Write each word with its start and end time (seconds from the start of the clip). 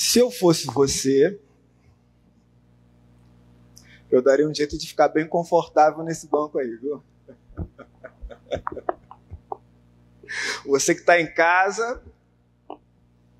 Se 0.00 0.18
eu 0.18 0.30
fosse 0.30 0.64
você, 0.64 1.38
eu 4.10 4.22
daria 4.22 4.48
um 4.48 4.54
jeito 4.54 4.78
de 4.78 4.88
ficar 4.88 5.08
bem 5.08 5.28
confortável 5.28 6.02
nesse 6.02 6.26
banco 6.26 6.58
aí, 6.58 6.74
viu? 6.76 7.04
Você 10.64 10.94
que 10.94 11.00
está 11.00 11.20
em 11.20 11.30
casa, 11.30 12.02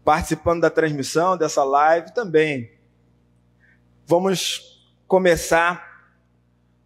participando 0.05 0.61
da 0.61 0.69
transmissão 0.69 1.35
dessa 1.35 1.65
live 1.65 2.13
também. 2.13 2.71
Vamos 4.07 4.95
começar 5.09 6.13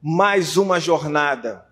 mais 0.00 0.56
uma 0.56 0.79
jornada. 0.79 1.68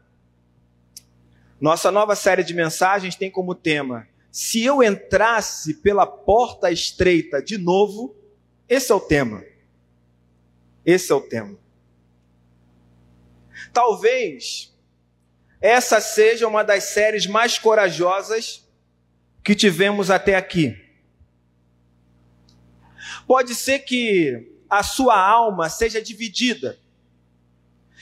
Nossa 1.61 1.93
nova 1.93 2.17
série 2.17 2.43
de 2.43 2.53
mensagens 2.53 3.15
tem 3.15 3.31
como 3.31 3.55
tema: 3.55 4.09
Se 4.33 4.65
eu 4.65 4.83
entrasse 4.83 5.75
pela 5.75 6.07
porta 6.07 6.71
estreita 6.71 7.43
de 7.43 7.59
novo, 7.59 8.17
esse 8.67 8.91
é 8.91 8.95
o 8.95 9.01
tema. 9.01 9.45
Esse 10.87 11.13
é 11.13 11.15
o 11.15 11.21
tema. 11.21 11.59
Talvez 13.75 14.75
essa 15.61 16.01
seja 16.01 16.49
uma 16.49 16.65
das 16.65 16.85
séries 16.85 17.27
mais 17.27 17.59
corajosas 17.59 18.67
que 19.45 19.55
tivemos 19.55 20.11
até 20.11 20.35
aqui. 20.35 20.83
Pode 23.27 23.55
ser 23.55 23.81
que 23.81 24.51
a 24.69 24.83
sua 24.83 25.21
alma 25.21 25.69
seja 25.69 26.01
dividida 26.01 26.81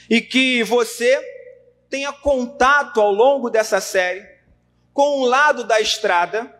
e 0.09 0.21
que 0.21 0.63
você 0.63 1.21
tenha 1.89 2.13
contato 2.13 3.01
ao 3.01 3.11
longo 3.11 3.49
dessa 3.49 3.81
série 3.81 4.30
com 4.93 5.21
um 5.21 5.25
lado 5.25 5.63
da 5.63 5.79
estrada 5.79 6.53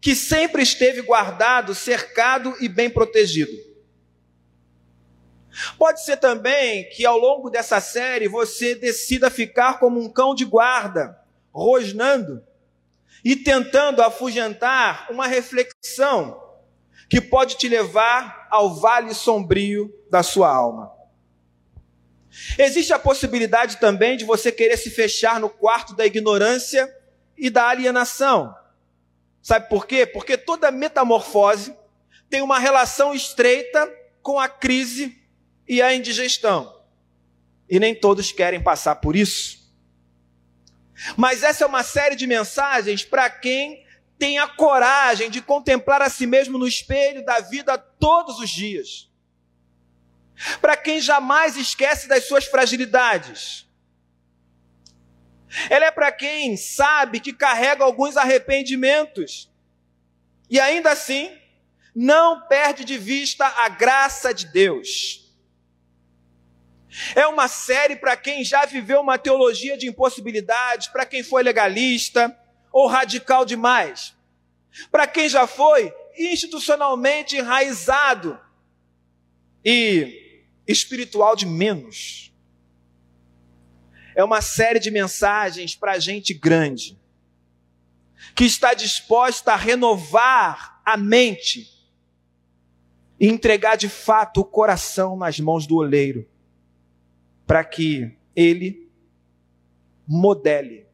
que 0.00 0.14
sempre 0.14 0.62
esteve 0.62 1.02
guardado, 1.02 1.74
cercado 1.74 2.54
e 2.60 2.68
bem 2.68 2.88
protegido. 2.88 3.52
Pode 5.76 6.04
ser 6.04 6.18
também 6.18 6.88
que 6.90 7.04
ao 7.04 7.18
longo 7.18 7.50
dessa 7.50 7.80
série 7.80 8.28
você 8.28 8.74
decida 8.74 9.30
ficar 9.30 9.80
como 9.80 10.00
um 10.00 10.08
cão 10.08 10.34
de 10.34 10.44
guarda, 10.44 11.18
rosnando 11.52 12.44
e 13.24 13.34
tentando 13.34 14.00
afugentar 14.00 15.08
uma 15.10 15.26
reflexão 15.26 16.40
que 17.08 17.20
pode 17.20 17.56
te 17.56 17.68
levar 17.68 18.46
ao 18.50 18.74
vale 18.76 19.14
sombrio 19.14 19.92
da 20.10 20.22
sua 20.22 20.48
alma. 20.48 20.92
Existe 22.56 22.92
a 22.92 22.98
possibilidade 22.98 23.78
também 23.78 24.16
de 24.16 24.24
você 24.24 24.52
querer 24.52 24.76
se 24.76 24.90
fechar 24.90 25.40
no 25.40 25.48
quarto 25.48 25.96
da 25.96 26.06
ignorância 26.06 26.94
e 27.38 27.48
da 27.48 27.68
alienação. 27.68 28.54
Sabe 29.40 29.68
por 29.68 29.86
quê? 29.86 30.04
Porque 30.04 30.36
toda 30.36 30.70
metamorfose 30.70 31.74
tem 32.28 32.42
uma 32.42 32.58
relação 32.58 33.14
estreita 33.14 33.90
com 34.22 34.38
a 34.38 34.48
crise 34.48 35.22
e 35.66 35.80
a 35.80 35.94
indigestão. 35.94 36.82
E 37.68 37.78
nem 37.78 37.94
todos 37.94 38.32
querem 38.32 38.62
passar 38.62 38.96
por 38.96 39.14
isso. 39.14 39.72
Mas 41.16 41.42
essa 41.42 41.64
é 41.64 41.66
uma 41.66 41.82
série 41.82 42.16
de 42.16 42.26
mensagens 42.26 43.04
para 43.04 43.30
quem 43.30 43.86
tem 44.18 44.38
a 44.38 44.48
coragem 44.48 45.30
de 45.30 45.40
contemplar 45.40 46.02
a 46.02 46.10
si 46.10 46.26
mesmo 46.26 46.58
no 46.58 46.66
espelho 46.66 47.24
da 47.24 47.38
vida 47.38 47.78
todos 47.78 48.40
os 48.40 48.50
dias. 48.50 49.08
Para 50.60 50.76
quem 50.76 51.00
jamais 51.00 51.56
esquece 51.56 52.08
das 52.08 52.26
suas 52.26 52.44
fragilidades. 52.46 53.67
Ela 55.70 55.86
é 55.86 55.90
para 55.90 56.12
quem 56.12 56.56
sabe 56.56 57.20
que 57.20 57.32
carrega 57.32 57.84
alguns 57.84 58.16
arrependimentos 58.16 59.50
e 60.50 60.58
ainda 60.58 60.90
assim 60.90 61.30
não 61.94 62.46
perde 62.46 62.84
de 62.84 62.96
vista 62.96 63.46
a 63.46 63.68
graça 63.68 64.32
de 64.32 64.46
Deus. 64.46 65.28
É 67.14 67.26
uma 67.26 67.48
série 67.48 67.96
para 67.96 68.16
quem 68.16 68.44
já 68.44 68.64
viveu 68.64 69.00
uma 69.00 69.18
teologia 69.18 69.76
de 69.76 69.86
impossibilidades, 69.86 70.88
para 70.88 71.04
quem 71.04 71.22
foi 71.22 71.42
legalista 71.42 72.36
ou 72.72 72.86
radical 72.86 73.44
demais. 73.44 74.14
Para 74.90 75.06
quem 75.06 75.28
já 75.28 75.46
foi 75.46 75.92
institucionalmente 76.16 77.36
enraizado 77.36 78.38
e 79.64 80.44
espiritual 80.66 81.36
de 81.36 81.46
menos. 81.46 82.27
É 84.18 84.24
uma 84.24 84.40
série 84.40 84.80
de 84.80 84.90
mensagens 84.90 85.76
para 85.76 85.96
gente 86.00 86.34
grande, 86.34 86.98
que 88.34 88.42
está 88.42 88.74
disposta 88.74 89.52
a 89.52 89.56
renovar 89.56 90.82
a 90.84 90.96
mente 90.96 91.72
e 93.20 93.28
entregar 93.28 93.76
de 93.76 93.88
fato 93.88 94.40
o 94.40 94.44
coração 94.44 95.16
nas 95.16 95.38
mãos 95.38 95.68
do 95.68 95.76
oleiro 95.76 96.28
para 97.46 97.62
que 97.62 98.12
ele 98.34 98.90
modele 100.04 100.84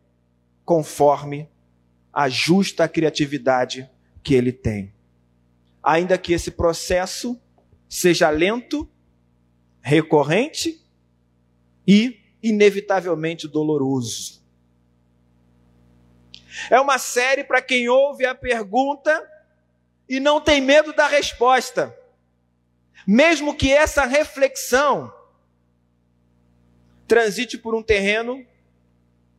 conforme 0.63 1.49
a 2.13 2.29
justa 2.29 2.87
criatividade 2.87 3.89
que 4.23 4.35
ele 4.35 4.53
tem. 4.53 4.93
Ainda 5.83 6.19
que 6.19 6.35
esse 6.35 6.51
processo 6.51 7.41
seja 7.89 8.29
lento, 8.29 8.87
recorrente 9.81 10.85
e 11.89 12.23
inevitavelmente 12.45 13.49
doloroso. 13.49 14.45
É 16.71 16.79
uma 16.79 16.99
série 16.99 17.43
para 17.43 17.63
quem 17.63 17.89
ouve 17.89 18.27
a 18.27 18.35
pergunta 18.35 19.27
e 20.07 20.21
não 20.21 20.41
tem 20.41 20.61
medo 20.61 20.93
da 20.93 21.09
resposta. 21.09 21.99
Mesmo 23.07 23.57
que 23.57 23.73
essa 23.73 24.05
reflexão 24.05 25.13
transite 27.09 27.57
por 27.57 27.75
um 27.75 27.83
terreno 27.83 28.47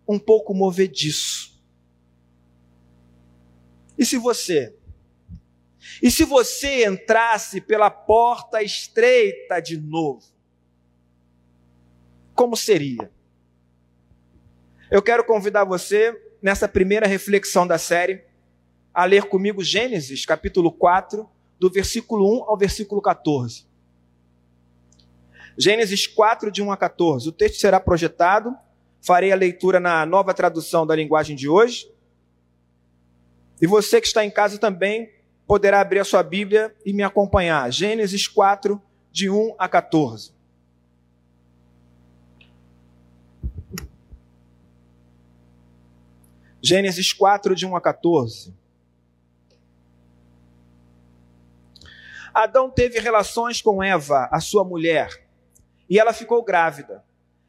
um 0.07 0.17
pouco 0.17 0.53
movediço. 0.53 1.63
E 3.97 4.05
se 4.05 4.17
você? 4.17 4.75
E 6.01 6.09
se 6.09 6.23
você 6.23 6.85
entrasse 6.85 7.61
pela 7.61 7.89
porta 7.91 8.63
estreita 8.63 9.61
de 9.61 9.77
novo? 9.77 10.34
Como 12.35 12.57
seria? 12.57 13.09
Eu 14.91 15.01
quero 15.01 15.23
convidar 15.23 15.63
você, 15.63 16.13
nessa 16.41 16.67
primeira 16.67 17.07
reflexão 17.07 17.65
da 17.65 17.77
série, 17.77 18.25
a 18.93 19.05
ler 19.05 19.23
comigo 19.23 19.63
Gênesis, 19.63 20.25
capítulo 20.25 20.69
4, 20.69 21.27
do 21.57 21.71
versículo 21.71 22.43
1 22.43 22.43
ao 22.43 22.57
versículo 22.57 23.01
14. 23.01 23.65
Gênesis 25.57 26.05
4, 26.07 26.51
de 26.51 26.61
1 26.61 26.71
a 26.73 26.77
14. 26.77 27.29
O 27.29 27.31
texto 27.31 27.57
será 27.57 27.79
projetado. 27.79 28.53
Farei 29.01 29.31
a 29.31 29.35
leitura 29.35 29.79
na 29.79 30.05
nova 30.05 30.33
tradução 30.33 30.85
da 30.85 30.93
linguagem 30.93 31.37
de 31.37 31.47
hoje. 31.47 31.89
E 33.61 33.65
você 33.65 34.01
que 34.01 34.07
está 34.07 34.25
em 34.25 34.31
casa 34.31 34.57
também 34.57 35.09
poderá 35.47 35.79
abrir 35.79 35.99
a 35.99 36.03
sua 36.03 36.21
Bíblia 36.21 36.75
e 36.85 36.91
me 36.91 37.03
acompanhar. 37.03 37.71
Gênesis 37.71 38.27
4, 38.27 38.81
de 39.09 39.29
1 39.29 39.55
a 39.57 39.69
14. 39.69 40.34
Gênesis 46.65 47.13
4, 47.13 47.53
de 47.55 47.65
1 47.65 47.75
a 47.75 47.81
14. 47.81 48.53
Adão 52.33 52.69
teve 52.69 52.99
relações 52.99 53.61
com 53.61 53.83
Eva, 53.83 54.27
a 54.31 54.39
sua 54.39 54.63
mulher 54.63 55.25
e 55.89 55.99
ela 55.99 56.13
ficou 56.13 56.43
grávida. 56.43 57.03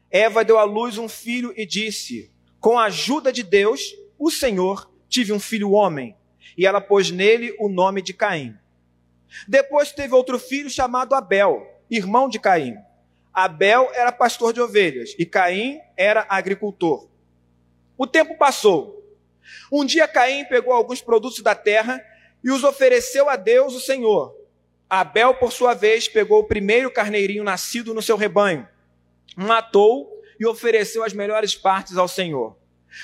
Eva 0.09 0.43
deu 0.45 0.57
à 0.57 0.63
luz 0.63 0.97
um 0.97 1.09
filho 1.09 1.53
e 1.57 1.65
disse: 1.65 2.31
Com 2.59 2.77
a 2.77 2.85
ajuda 2.85 3.31
de 3.31 3.43
Deus, 3.43 3.95
o 4.17 4.31
Senhor, 4.31 4.89
tive 5.09 5.33
um 5.33 5.39
filho 5.39 5.71
homem. 5.71 6.15
E 6.57 6.65
ela 6.65 6.81
pôs 6.81 7.11
nele 7.11 7.55
o 7.59 7.69
nome 7.69 8.01
de 8.01 8.13
Caim. 8.13 8.55
Depois 9.47 9.91
teve 9.91 10.13
outro 10.13 10.39
filho 10.39 10.69
chamado 10.69 11.13
Abel, 11.13 11.67
irmão 11.89 12.29
de 12.29 12.39
Caim. 12.39 12.75
Abel 13.33 13.91
era 13.93 14.11
pastor 14.11 14.53
de 14.53 14.61
ovelhas 14.61 15.13
e 15.19 15.25
Caim 15.25 15.79
era 15.95 16.25
agricultor. 16.29 17.07
O 17.97 18.07
tempo 18.07 18.37
passou. 18.37 18.95
Um 19.71 19.85
dia 19.85 20.07
Caim 20.07 20.45
pegou 20.45 20.73
alguns 20.73 21.01
produtos 21.01 21.41
da 21.41 21.55
terra 21.55 22.03
e 22.43 22.51
os 22.51 22.63
ofereceu 22.63 23.29
a 23.29 23.35
Deus, 23.35 23.73
o 23.73 23.79
Senhor. 23.79 24.35
Abel, 24.89 25.33
por 25.33 25.51
sua 25.51 25.73
vez, 25.73 26.07
pegou 26.07 26.39
o 26.39 26.47
primeiro 26.47 26.91
carneirinho 26.91 27.43
nascido 27.43 27.93
no 27.93 28.01
seu 28.01 28.15
rebanho, 28.15 28.67
matou 29.35 30.09
e 30.39 30.45
ofereceu 30.45 31.03
as 31.03 31.13
melhores 31.13 31.55
partes 31.55 31.97
ao 31.97 32.07
Senhor. 32.07 32.55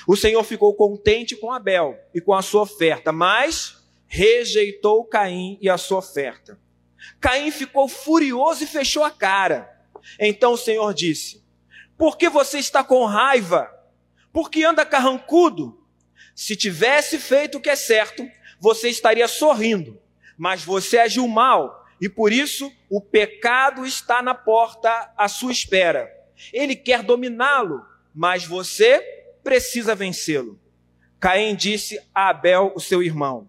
O 0.06 0.16
Senhor 0.16 0.42
ficou 0.44 0.74
contente 0.74 1.36
com 1.36 1.52
Abel 1.52 1.98
e 2.14 2.20
com 2.20 2.32
a 2.32 2.42
sua 2.42 2.62
oferta, 2.62 3.12
mas 3.12 3.84
rejeitou 4.06 5.04
Caim 5.04 5.58
e 5.60 5.68
a 5.68 5.76
sua 5.76 5.98
oferta. 5.98 6.58
Caim 7.20 7.50
ficou 7.50 7.88
furioso 7.88 8.64
e 8.64 8.66
fechou 8.66 9.04
a 9.04 9.10
cara. 9.10 9.70
Então 10.18 10.52
o 10.52 10.58
Senhor 10.58 10.94
disse: 10.94 11.44
Por 11.98 12.16
que 12.16 12.28
você 12.28 12.58
está 12.58 12.82
com 12.82 13.04
raiva? 13.04 13.70
Por 14.32 14.50
que 14.50 14.64
anda 14.64 14.86
carrancudo? 14.86 15.83
Se 16.34 16.56
tivesse 16.56 17.18
feito 17.18 17.58
o 17.58 17.60
que 17.60 17.70
é 17.70 17.76
certo, 17.76 18.28
você 18.58 18.88
estaria 18.88 19.28
sorrindo 19.28 20.00
Mas 20.36 20.64
você 20.64 20.98
agiu 20.98 21.28
mal 21.28 21.84
e 22.00 22.08
por 22.08 22.32
isso 22.32 22.72
o 22.90 23.00
pecado 23.00 23.86
está 23.86 24.20
na 24.20 24.34
porta 24.34 25.12
à 25.16 25.28
sua 25.28 25.52
espera. 25.52 26.10
Ele 26.52 26.74
quer 26.74 27.02
dominá-lo, 27.02 27.84
mas 28.14 28.44
você 28.44 29.00
precisa 29.42 29.94
vencê-lo. 29.94 30.60
Caim 31.20 31.54
disse 31.54 31.98
a 32.14 32.28
Abel, 32.28 32.72
o 32.74 32.80
seu 32.80 33.02
irmão: 33.02 33.48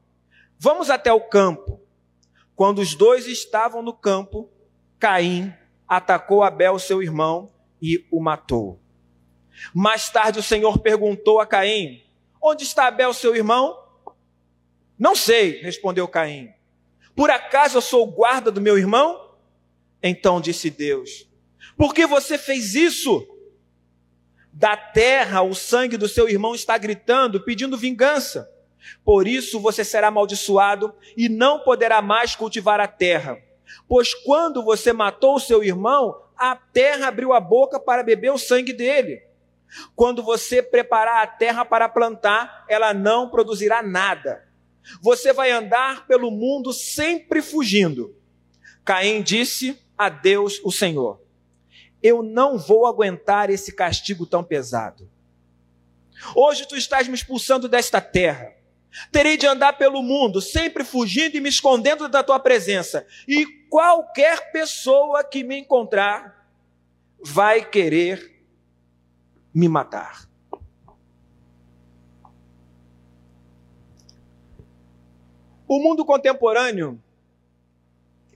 Vamos 0.57 0.89
até 0.89 1.11
o 1.11 1.21
campo. 1.21 1.81
Quando 2.55 2.79
os 2.79 2.95
dois 2.95 3.27
estavam 3.27 3.81
no 3.81 3.93
campo, 3.93 4.49
Caim 4.99 5.53
atacou 5.87 6.43
Abel, 6.43 6.79
seu 6.79 7.03
irmão, 7.03 7.51
e 7.81 8.05
o 8.09 8.21
matou. 8.21 8.79
Mais 9.73 10.09
tarde 10.09 10.39
o 10.39 10.43
Senhor 10.43 10.79
perguntou 10.79 11.41
a 11.41 11.45
Caim: 11.45 12.04
Onde 12.47 12.63
está 12.63 12.85
Abel, 12.85 13.11
seu 13.11 13.35
irmão? 13.35 13.75
Não 14.99 15.15
sei, 15.15 15.63
respondeu 15.63 16.07
Caim. 16.07 16.53
Por 17.15 17.31
acaso 17.31 17.77
eu 17.77 17.81
sou 17.81 18.03
o 18.03 18.11
guarda 18.11 18.51
do 18.51 18.61
meu 18.61 18.77
irmão? 18.77 19.31
Então 20.03 20.39
disse 20.39 20.69
Deus: 20.69 21.27
Por 21.75 21.91
que 21.91 22.05
você 22.05 22.37
fez 22.37 22.75
isso? 22.75 23.27
Da 24.53 24.77
terra 24.77 25.41
o 25.41 25.55
sangue 25.55 25.97
do 25.97 26.07
seu 26.07 26.29
irmão 26.29 26.53
está 26.53 26.77
gritando, 26.77 27.41
pedindo 27.41 27.75
vingança. 27.75 28.47
Por 29.03 29.27
isso 29.27 29.59
você 29.59 29.83
será 29.83 30.09
amaldiçoado 30.09 30.93
e 31.17 31.27
não 31.27 31.61
poderá 31.61 31.99
mais 31.99 32.35
cultivar 32.35 32.79
a 32.79 32.87
terra. 32.87 33.41
Pois 33.87 34.13
quando 34.13 34.63
você 34.63 34.93
matou 34.93 35.37
o 35.37 35.39
seu 35.39 35.63
irmão, 35.63 36.21
a 36.37 36.55
terra 36.55 37.07
abriu 37.07 37.33
a 37.33 37.39
boca 37.39 37.79
para 37.79 38.03
beber 38.03 38.31
o 38.31 38.37
sangue 38.37 38.71
dele. 38.71 39.24
Quando 39.95 40.23
você 40.23 40.61
preparar 40.61 41.23
a 41.23 41.27
terra 41.27 41.65
para 41.65 41.89
plantar, 41.89 42.65
ela 42.69 42.93
não 42.93 43.29
produzirá 43.29 43.81
nada. 43.81 44.47
Você 45.01 45.33
vai 45.33 45.51
andar 45.51 46.05
pelo 46.07 46.29
mundo 46.29 46.71
sempre 46.71 47.41
fugindo. 47.41 48.15
Caim 48.83 49.21
disse 49.21 49.79
a 49.97 50.09
Deus, 50.09 50.61
o 50.63 50.71
Senhor: 50.71 51.21
Eu 52.01 52.21
não 52.21 52.57
vou 52.57 52.85
aguentar 52.85 53.49
esse 53.49 53.73
castigo 53.73 54.25
tão 54.25 54.43
pesado. 54.43 55.09
Hoje 56.35 56.67
tu 56.67 56.75
estás 56.75 57.07
me 57.07 57.15
expulsando 57.15 57.67
desta 57.67 57.99
terra. 57.99 58.53
Terei 59.11 59.35
de 59.35 59.45
andar 59.45 59.73
pelo 59.73 60.01
mundo, 60.01 60.39
sempre 60.39 60.83
fugindo 60.85 61.35
e 61.35 61.41
me 61.41 61.49
escondendo 61.49 62.07
da 62.07 62.23
tua 62.23 62.39
presença. 62.39 63.05
E 63.27 63.45
qualquer 63.69 64.51
pessoa 64.51 65.21
que 65.23 65.43
me 65.43 65.57
encontrar 65.57 66.47
vai 67.19 67.65
querer 67.65 68.34
me 69.55 69.69
matar. 69.69 70.29
O 75.65 75.79
mundo 75.79 76.03
contemporâneo, 76.03 77.01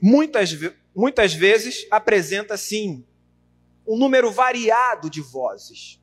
muitas, 0.00 0.50
muitas 0.96 1.34
vezes, 1.34 1.86
apresenta, 1.90 2.56
sim, 2.56 3.04
um 3.86 3.98
número 3.98 4.30
variado 4.30 5.10
de 5.10 5.20
vozes. 5.20 6.00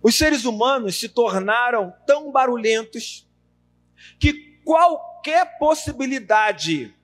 Os 0.00 0.14
seres 0.14 0.44
humanos 0.44 1.00
se 1.00 1.08
tornaram 1.08 1.92
tão 2.06 2.30
barulhentos 2.30 3.28
que 4.18 4.60
qualquer 4.64 5.58
possibilidade 5.58 6.94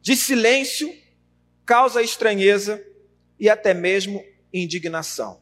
de 0.00 0.16
silêncio 0.16 0.92
causa 1.64 2.00
estranheza 2.00 2.82
e 3.38 3.50
até 3.50 3.74
mesmo 3.74 4.24
indignação. 4.62 5.40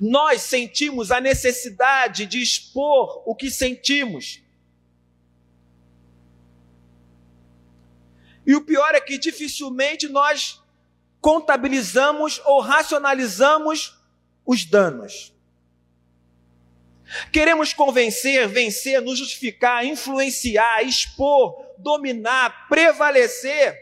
Nós 0.00 0.42
sentimos 0.42 1.10
a 1.10 1.20
necessidade 1.20 2.26
de 2.26 2.40
expor 2.40 3.22
o 3.26 3.34
que 3.34 3.50
sentimos. 3.50 4.40
E 8.46 8.54
o 8.54 8.64
pior 8.64 8.94
é 8.94 9.00
que 9.00 9.18
dificilmente 9.18 10.08
nós 10.08 10.60
contabilizamos 11.20 12.40
ou 12.44 12.60
racionalizamos 12.60 13.96
os 14.44 14.64
danos. 14.64 15.32
Queremos 17.30 17.72
convencer, 17.72 18.48
vencer, 18.48 19.00
nos 19.00 19.18
justificar, 19.18 19.84
influenciar, 19.84 20.82
expor, 20.82 21.74
dominar, 21.78 22.68
prevalecer. 22.68 23.78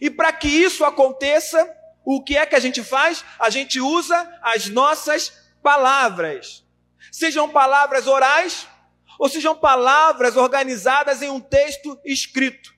E 0.00 0.10
para 0.10 0.32
que 0.32 0.48
isso 0.48 0.84
aconteça, 0.84 1.64
o 2.04 2.22
que 2.22 2.36
é 2.36 2.46
que 2.46 2.54
a 2.54 2.60
gente 2.60 2.82
faz? 2.82 3.24
A 3.38 3.50
gente 3.50 3.80
usa 3.80 4.38
as 4.42 4.68
nossas 4.68 5.32
palavras. 5.62 6.64
Sejam 7.10 7.48
palavras 7.48 8.06
orais 8.06 8.66
ou 9.18 9.28
sejam 9.28 9.54
palavras 9.54 10.36
organizadas 10.36 11.22
em 11.22 11.30
um 11.30 11.40
texto 11.40 11.98
escrito. 12.04 12.74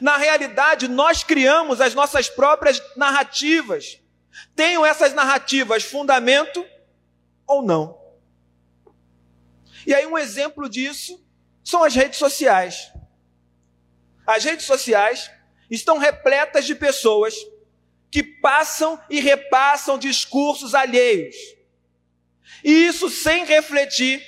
Na 0.00 0.16
realidade, 0.16 0.86
nós 0.86 1.24
criamos 1.24 1.80
as 1.80 1.94
nossas 1.94 2.28
próprias 2.28 2.82
narrativas 2.96 4.00
Tenham 4.54 4.84
essas 4.84 5.14
narrativas 5.14 5.84
fundamento 5.84 6.64
ou 7.46 7.62
não? 7.62 7.98
E 9.86 9.94
aí, 9.94 10.06
um 10.06 10.18
exemplo 10.18 10.68
disso 10.68 11.24
são 11.64 11.82
as 11.82 11.94
redes 11.94 12.18
sociais. 12.18 12.92
As 14.26 14.44
redes 14.44 14.66
sociais 14.66 15.30
estão 15.70 15.98
repletas 15.98 16.66
de 16.66 16.74
pessoas 16.74 17.34
que 18.10 18.22
passam 18.22 19.00
e 19.10 19.20
repassam 19.20 19.98
discursos 19.98 20.74
alheios. 20.74 21.36
E 22.64 22.86
isso 22.86 23.08
sem 23.08 23.44
refletir 23.44 24.22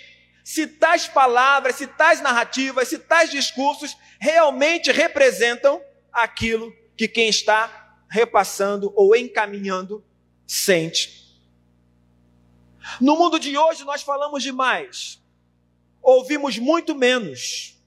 se 0.44 0.67
tais 0.67 1.06
palavras, 1.06 1.77
se 1.77 1.87
tais 1.87 2.21
narrativas, 2.21 2.88
se 2.88 2.99
tais 2.99 3.31
discursos 3.31 3.97
realmente 4.19 4.91
representam 4.91 5.81
aquilo 6.12 6.75
que 6.97 7.06
quem 7.06 7.29
está 7.29 7.97
repassando 8.11 8.93
ou 8.97 9.15
encaminhando 9.15 10.05
sente. 10.47 11.41
No 13.00 13.17
mundo 13.17 13.38
de 13.38 13.56
hoje 13.56 13.85
nós 13.85 14.03
falamos 14.03 14.43
demais, 14.43 15.23
ouvimos 16.03 16.59
muito 16.59 16.94
menos. 16.94 17.79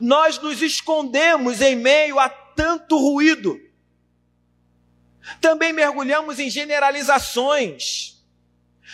Nós 0.00 0.38
nos 0.38 0.62
escondemos 0.62 1.60
em 1.60 1.74
meio 1.76 2.18
a 2.18 2.28
tanto 2.28 2.96
ruído. 2.96 3.60
Também 5.40 5.72
mergulhamos 5.72 6.38
em 6.38 6.50
generalizações. 6.50 8.22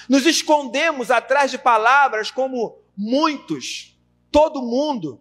Nos 0.09 0.27
escondemos 0.27 1.11
atrás 1.11 1.51
de 1.51 1.59
palavras 1.59 2.31
como 2.31 2.79
muitos, 2.97 3.99
todo 4.31 4.63
mundo, 4.63 5.21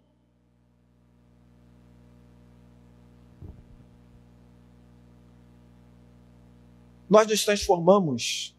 nós 7.09 7.27
nos 7.27 7.43
transformamos 7.43 8.55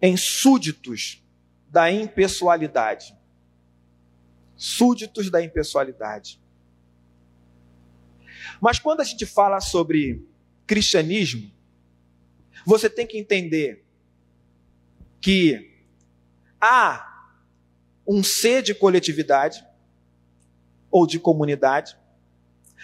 em 0.00 0.16
súditos 0.16 1.22
da 1.68 1.90
impessoalidade. 1.90 3.14
Súditos 4.56 5.30
da 5.30 5.42
impessoalidade. 5.42 6.40
Mas 8.60 8.78
quando 8.78 9.00
a 9.00 9.04
gente 9.04 9.26
fala 9.26 9.60
sobre 9.60 10.24
cristianismo, 10.66 11.50
você 12.64 12.88
tem 12.88 13.06
que 13.06 13.18
entender 13.18 13.84
que 15.20 15.70
há 16.60 17.06
um 18.06 18.22
ser 18.22 18.62
de 18.62 18.74
coletividade 18.74 19.64
ou 20.90 21.06
de 21.06 21.18
comunidade, 21.18 21.96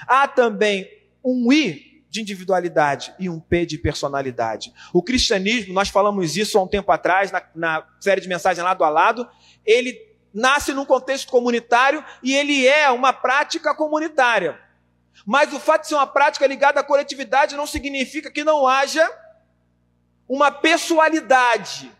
há 0.06 0.28
também 0.28 0.88
um 1.24 1.52
I 1.52 2.04
de 2.08 2.20
individualidade 2.20 3.12
e 3.18 3.28
um 3.28 3.40
P 3.40 3.66
de 3.66 3.76
personalidade. 3.76 4.72
O 4.92 5.02
cristianismo, 5.02 5.74
nós 5.74 5.88
falamos 5.88 6.36
isso 6.36 6.56
há 6.56 6.62
um 6.62 6.68
tempo 6.68 6.90
atrás, 6.92 7.32
na, 7.32 7.42
na 7.54 7.86
série 8.00 8.20
de 8.20 8.28
mensagens 8.28 8.64
lado 8.64 8.84
a 8.84 8.88
lado, 8.88 9.28
ele 9.64 9.98
nasce 10.32 10.72
num 10.72 10.84
contexto 10.84 11.30
comunitário 11.30 12.04
e 12.22 12.34
ele 12.34 12.66
é 12.66 12.90
uma 12.90 13.12
prática 13.12 13.74
comunitária. 13.74 14.58
Mas 15.24 15.52
o 15.52 15.58
fato 15.58 15.82
de 15.82 15.88
ser 15.88 15.94
uma 15.94 16.06
prática 16.06 16.46
ligada 16.46 16.80
à 16.80 16.84
coletividade 16.84 17.56
não 17.56 17.66
significa 17.66 18.30
que 18.30 18.44
não 18.44 18.66
haja 18.66 19.10
uma 20.28 20.50
pessoalidade. 20.50 21.92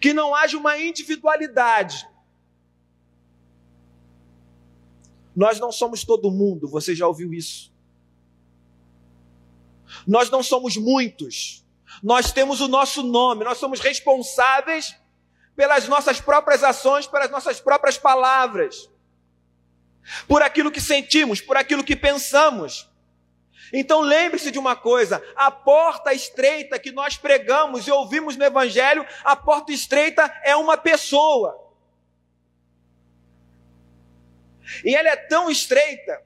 Que 0.00 0.12
não 0.12 0.34
haja 0.34 0.56
uma 0.56 0.78
individualidade. 0.78 2.08
Nós 5.34 5.58
não 5.58 5.72
somos 5.72 6.04
todo 6.04 6.30
mundo, 6.30 6.68
você 6.68 6.94
já 6.94 7.06
ouviu 7.06 7.32
isso. 7.32 7.72
Nós 10.06 10.30
não 10.30 10.42
somos 10.42 10.76
muitos. 10.76 11.64
Nós 12.02 12.32
temos 12.32 12.60
o 12.60 12.68
nosso 12.68 13.02
nome, 13.02 13.44
nós 13.44 13.58
somos 13.58 13.80
responsáveis 13.80 14.96
pelas 15.56 15.88
nossas 15.88 16.20
próprias 16.20 16.64
ações, 16.64 17.06
pelas 17.06 17.30
nossas 17.30 17.60
próprias 17.60 17.98
palavras, 17.98 18.90
por 20.26 20.42
aquilo 20.42 20.70
que 20.70 20.80
sentimos, 20.80 21.40
por 21.40 21.56
aquilo 21.56 21.84
que 21.84 21.96
pensamos. 21.96 22.89
Então 23.72 24.00
lembre-se 24.00 24.50
de 24.50 24.58
uma 24.58 24.74
coisa: 24.74 25.22
a 25.36 25.50
porta 25.50 26.12
estreita 26.12 26.78
que 26.78 26.90
nós 26.90 27.16
pregamos 27.16 27.86
e 27.86 27.90
ouvimos 27.90 28.36
no 28.36 28.44
Evangelho, 28.44 29.06
a 29.24 29.36
porta 29.36 29.72
estreita 29.72 30.22
é 30.42 30.56
uma 30.56 30.76
pessoa. 30.76 31.68
E 34.84 34.94
ela 34.94 35.08
é 35.08 35.16
tão 35.16 35.50
estreita 35.50 36.22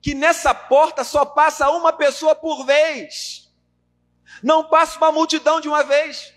que 0.00 0.14
nessa 0.14 0.54
porta 0.54 1.04
só 1.04 1.24
passa 1.24 1.70
uma 1.70 1.92
pessoa 1.92 2.34
por 2.34 2.64
vez. 2.64 3.52
Não 4.42 4.68
passa 4.68 4.98
uma 4.98 5.12
multidão 5.12 5.60
de 5.60 5.68
uma 5.68 5.82
vez. 5.82 6.34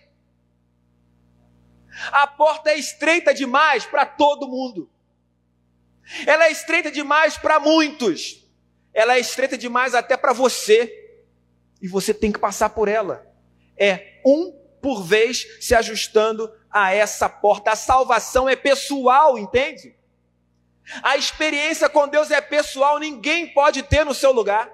A 2.11 2.25
porta 2.27 2.69
é 2.69 2.75
estreita 2.77 3.33
demais 3.33 3.85
para 3.85 4.05
todo 4.05 4.47
mundo. 4.47 4.89
Ela 6.25 6.45
é 6.45 6.51
estreita 6.51 6.91
demais 6.91 7.37
para 7.37 7.59
muitos. 7.59 8.48
Ela 8.93 9.15
é 9.15 9.19
estreita 9.19 9.57
demais 9.57 9.93
até 9.95 10.17
para 10.17 10.33
você. 10.33 10.95
E 11.81 11.87
você 11.87 12.13
tem 12.13 12.31
que 12.31 12.39
passar 12.39 12.69
por 12.69 12.87
ela. 12.87 13.25
É 13.77 14.19
um 14.25 14.51
por 14.81 15.03
vez 15.03 15.45
se 15.61 15.73
ajustando 15.75 16.51
a 16.69 16.93
essa 16.93 17.27
porta. 17.29 17.71
A 17.71 17.75
salvação 17.75 18.47
é 18.47 18.55
pessoal, 18.55 19.37
entende? 19.37 19.95
A 21.03 21.17
experiência 21.17 21.87
com 21.87 22.07
Deus 22.07 22.31
é 22.31 22.41
pessoal, 22.41 22.97
ninguém 22.99 23.53
pode 23.53 23.83
ter 23.83 24.03
no 24.03 24.13
seu 24.13 24.31
lugar. 24.31 24.71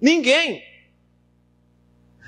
Ninguém. 0.00 0.64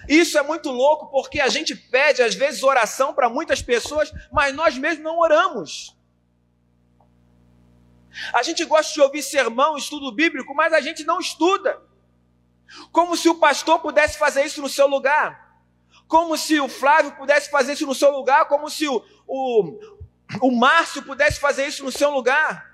Isso 0.09 0.37
é 0.37 0.43
muito 0.43 0.71
louco 0.71 1.07
porque 1.11 1.41
a 1.41 1.49
gente 1.49 1.75
pede 1.75 2.23
às 2.23 2.35
vezes 2.35 2.63
oração 2.63 3.15
para 3.15 3.29
muitas 3.29 3.63
pessoas, 3.63 4.13
mas 4.31 4.55
nós 4.55 4.77
mesmos 4.77 5.05
não 5.05 5.19
oramos. 5.19 5.97
A 8.33 8.43
gente 8.43 8.65
gosta 8.65 8.93
de 8.93 9.01
ouvir 9.01 9.23
sermão, 9.23 9.77
estudo 9.77 10.13
bíblico, 10.13 10.55
mas 10.55 10.73
a 10.73 10.81
gente 10.81 11.05
não 11.05 11.19
estuda. 11.19 11.81
Como 12.91 13.17
se 13.17 13.29
o 13.29 13.35
pastor 13.35 13.81
pudesse 13.81 14.19
fazer 14.19 14.45
isso 14.45 14.61
no 14.61 14.69
seu 14.69 14.87
lugar. 14.87 15.61
Como 16.07 16.37
se 16.37 16.61
o 16.61 16.69
Flávio 16.69 17.13
pudesse 17.13 17.51
fazer 17.51 17.75
isso 17.75 17.87
no 17.87 17.95
seu 17.95 18.11
lugar. 18.11 18.47
Como 18.47 18.69
se 18.69 18.89
o, 18.89 19.05
o, 19.27 19.79
o 20.41 20.51
Márcio 20.51 21.03
pudesse 21.03 21.41
fazer 21.41 21.67
isso 21.67 21.85
no 21.85 21.93
seu 21.93 22.11
lugar. 22.11 22.71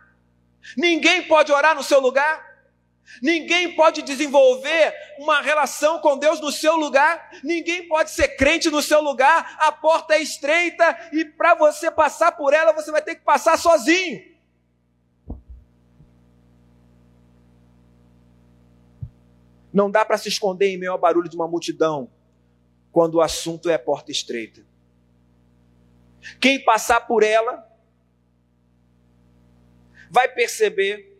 Ninguém 0.76 1.22
pode 1.22 1.52
orar 1.52 1.74
no 1.74 1.82
seu 1.82 2.00
lugar. 2.00 2.46
Ninguém 3.22 3.74
pode 3.74 4.02
desenvolver 4.02 4.94
uma 5.18 5.40
relação 5.40 5.98
com 6.00 6.18
Deus 6.18 6.40
no 6.40 6.52
seu 6.52 6.76
lugar. 6.76 7.30
Ninguém 7.42 7.88
pode 7.88 8.10
ser 8.10 8.36
crente 8.36 8.70
no 8.70 8.82
seu 8.82 9.00
lugar. 9.00 9.56
A 9.58 9.72
porta 9.72 10.14
é 10.14 10.20
estreita 10.20 10.96
e 11.12 11.24
para 11.24 11.54
você 11.54 11.90
passar 11.90 12.32
por 12.32 12.52
ela, 12.52 12.72
você 12.72 12.90
vai 12.90 13.02
ter 13.02 13.16
que 13.16 13.24
passar 13.24 13.58
sozinho. 13.58 14.37
Não 19.72 19.90
dá 19.90 20.04
para 20.04 20.18
se 20.18 20.28
esconder 20.28 20.68
em 20.68 20.78
meio 20.78 20.92
ao 20.92 20.98
barulho 20.98 21.28
de 21.28 21.36
uma 21.36 21.48
multidão 21.48 22.10
quando 22.90 23.16
o 23.16 23.20
assunto 23.20 23.68
é 23.68 23.76
porta 23.76 24.10
estreita. 24.10 24.66
Quem 26.40 26.62
passar 26.64 27.00
por 27.02 27.22
ela 27.22 27.66
vai 30.10 30.28
perceber 30.28 31.16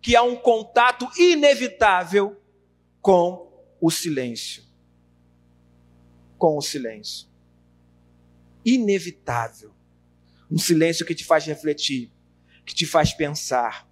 que 0.00 0.16
há 0.16 0.22
um 0.22 0.36
contato 0.36 1.08
inevitável 1.18 2.40
com 3.00 3.48
o 3.80 3.90
silêncio. 3.90 4.64
Com 6.36 6.56
o 6.56 6.62
silêncio. 6.62 7.28
Inevitável. 8.64 9.72
Um 10.50 10.58
silêncio 10.58 11.04
que 11.04 11.14
te 11.14 11.24
faz 11.24 11.44
refletir, 11.44 12.10
que 12.64 12.74
te 12.74 12.86
faz 12.86 13.12
pensar, 13.12 13.87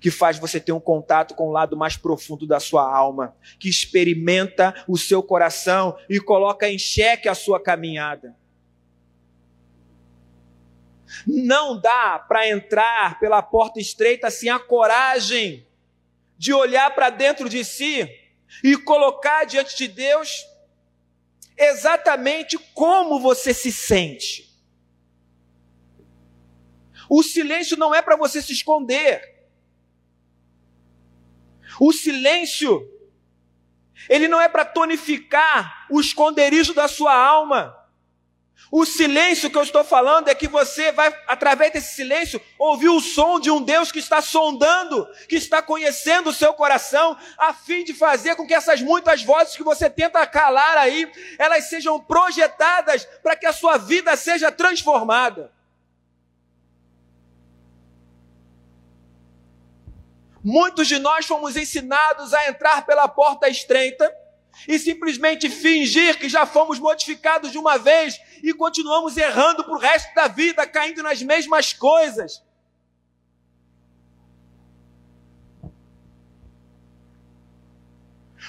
que 0.00 0.10
faz 0.10 0.38
você 0.38 0.60
ter 0.60 0.72
um 0.72 0.80
contato 0.80 1.34
com 1.34 1.48
o 1.48 1.52
lado 1.52 1.76
mais 1.76 1.96
profundo 1.96 2.46
da 2.46 2.60
sua 2.60 2.82
alma, 2.82 3.34
que 3.58 3.68
experimenta 3.68 4.74
o 4.86 4.96
seu 4.96 5.22
coração 5.22 5.96
e 6.08 6.20
coloca 6.20 6.68
em 6.68 6.78
xeque 6.78 7.28
a 7.28 7.34
sua 7.34 7.60
caminhada. 7.60 8.36
Não 11.26 11.80
dá 11.80 12.18
para 12.18 12.48
entrar 12.48 13.18
pela 13.18 13.42
porta 13.42 13.80
estreita 13.80 14.30
sem 14.30 14.48
a 14.48 14.58
coragem 14.58 15.66
de 16.38 16.52
olhar 16.52 16.94
para 16.94 17.10
dentro 17.10 17.48
de 17.48 17.64
si 17.64 18.08
e 18.62 18.76
colocar 18.76 19.44
diante 19.44 19.76
de 19.76 19.88
Deus 19.88 20.46
exatamente 21.56 22.58
como 22.74 23.20
você 23.20 23.52
se 23.52 23.70
sente. 23.70 24.48
O 27.08 27.22
silêncio 27.22 27.76
não 27.76 27.94
é 27.94 28.00
para 28.00 28.16
você 28.16 28.40
se 28.40 28.52
esconder. 28.52 29.39
O 31.80 31.94
silêncio, 31.94 32.86
ele 34.06 34.28
não 34.28 34.38
é 34.38 34.50
para 34.50 34.66
tonificar 34.66 35.86
o 35.88 35.98
esconderijo 35.98 36.74
da 36.74 36.86
sua 36.86 37.14
alma. 37.14 37.74
O 38.70 38.84
silêncio 38.84 39.48
que 39.48 39.56
eu 39.56 39.62
estou 39.62 39.82
falando 39.82 40.28
é 40.28 40.34
que 40.34 40.46
você 40.46 40.92
vai, 40.92 41.12
através 41.26 41.72
desse 41.72 41.94
silêncio, 41.94 42.38
ouvir 42.58 42.90
o 42.90 43.00
som 43.00 43.40
de 43.40 43.50
um 43.50 43.62
Deus 43.62 43.90
que 43.90 43.98
está 43.98 44.20
sondando, 44.20 45.08
que 45.26 45.36
está 45.36 45.62
conhecendo 45.62 46.28
o 46.28 46.34
seu 46.34 46.52
coração, 46.52 47.16
a 47.38 47.54
fim 47.54 47.82
de 47.82 47.94
fazer 47.94 48.36
com 48.36 48.46
que 48.46 48.52
essas 48.52 48.82
muitas 48.82 49.22
vozes 49.22 49.56
que 49.56 49.64
você 49.64 49.88
tenta 49.88 50.24
calar 50.26 50.76
aí, 50.76 51.10
elas 51.38 51.70
sejam 51.70 51.98
projetadas 51.98 53.06
para 53.22 53.36
que 53.36 53.46
a 53.46 53.54
sua 53.54 53.78
vida 53.78 54.14
seja 54.16 54.52
transformada. 54.52 55.50
Muitos 60.42 60.88
de 60.88 60.98
nós 60.98 61.26
fomos 61.26 61.56
ensinados 61.56 62.32
a 62.32 62.48
entrar 62.48 62.86
pela 62.86 63.06
porta 63.06 63.48
estreita 63.48 64.10
e 64.66 64.78
simplesmente 64.78 65.48
fingir 65.48 66.18
que 66.18 66.28
já 66.28 66.46
fomos 66.46 66.78
modificados 66.78 67.52
de 67.52 67.58
uma 67.58 67.78
vez 67.78 68.20
e 68.42 68.52
continuamos 68.54 69.16
errando 69.16 69.62
para 69.64 69.74
o 69.74 69.78
resto 69.78 70.14
da 70.14 70.28
vida, 70.28 70.66
caindo 70.66 71.02
nas 71.02 71.22
mesmas 71.22 71.72
coisas. 71.72 72.42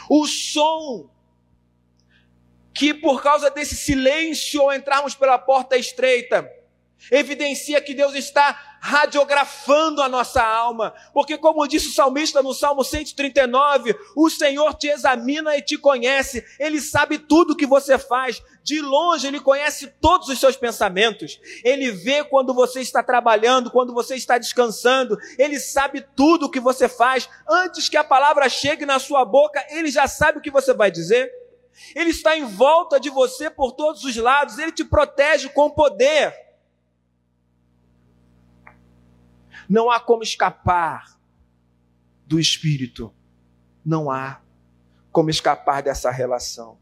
O 0.10 0.25
som 0.27 1.10
que, 2.74 2.93
por 2.93 3.21
causa 3.21 3.50
desse 3.50 3.75
silêncio 3.75 4.62
ao 4.62 4.74
entrarmos 4.74 5.13
pela 5.13 5.38
porta 5.38 5.77
estreita, 5.77 6.50
evidencia 7.12 7.81
que 7.81 7.93
Deus 7.93 8.13
está 8.15 8.71
radiografando 8.83 10.01
a 10.01 10.09
nossa 10.09 10.41
alma, 10.41 10.91
porque, 11.13 11.38
como 11.38 11.67
disse 11.67 11.89
o 11.89 11.93
salmista 11.93 12.41
no 12.41 12.51
Salmo 12.51 12.83
139, 12.83 13.95
o 14.17 14.27
Senhor 14.27 14.73
te 14.73 14.88
examina 14.88 15.55
e 15.55 15.61
te 15.61 15.77
conhece, 15.77 16.43
Ele 16.59 16.81
sabe 16.81 17.19
tudo 17.19 17.53
o 17.53 17.55
que 17.55 17.67
você 17.67 18.00
faz, 18.00 18.41
de 18.63 18.81
longe 18.81 19.27
Ele 19.27 19.39
conhece 19.39 19.85
todos 20.01 20.29
os 20.29 20.39
seus 20.39 20.57
pensamentos, 20.57 21.39
Ele 21.63 21.91
vê 21.91 22.23
quando 22.23 22.55
você 22.55 22.81
está 22.81 23.03
trabalhando, 23.03 23.69
quando 23.69 23.93
você 23.93 24.15
está 24.15 24.39
descansando, 24.39 25.15
Ele 25.38 25.59
sabe 25.59 26.03
tudo 26.15 26.47
o 26.47 26.50
que 26.50 26.59
você 26.59 26.89
faz, 26.89 27.29
antes 27.47 27.88
que 27.88 27.97
a 27.97 28.03
palavra 28.03 28.50
chegue 28.50 28.83
na 28.83 28.97
sua 28.97 29.23
boca, 29.23 29.63
Ele 29.69 29.91
já 29.91 30.07
sabe 30.07 30.39
o 30.39 30.41
que 30.41 30.50
você 30.50 30.73
vai 30.73 30.89
dizer. 30.89 31.31
Ele 31.95 32.09
está 32.09 32.35
em 32.35 32.45
volta 32.45 33.00
de 33.00 33.11
você 33.11 33.47
por 33.50 33.73
todos 33.73 34.03
os 34.03 34.15
lados, 34.15 34.57
ele 34.57 34.71
te 34.71 34.83
protege 34.83 35.50
com 35.50 35.69
poder. 35.69 36.50
Não 39.72 39.90
há 39.90 40.01
como 40.01 40.22
escapar 40.22 41.18
do 42.28 42.38
Espírito. 42.38 43.13
Não 43.86 44.12
há 44.12 44.42
como 45.13 45.30
escapar 45.30 45.82
dessa 45.82 46.12
relação. 46.12 46.78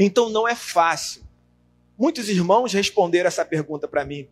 Então 0.00 0.30
não 0.30 0.48
é 0.48 0.54
fácil. 0.54 1.22
Muitos 1.98 2.30
irmãos 2.30 2.72
responderam 2.72 3.28
essa 3.28 3.44
pergunta 3.44 3.86
para 3.86 4.02
mim. 4.02 4.30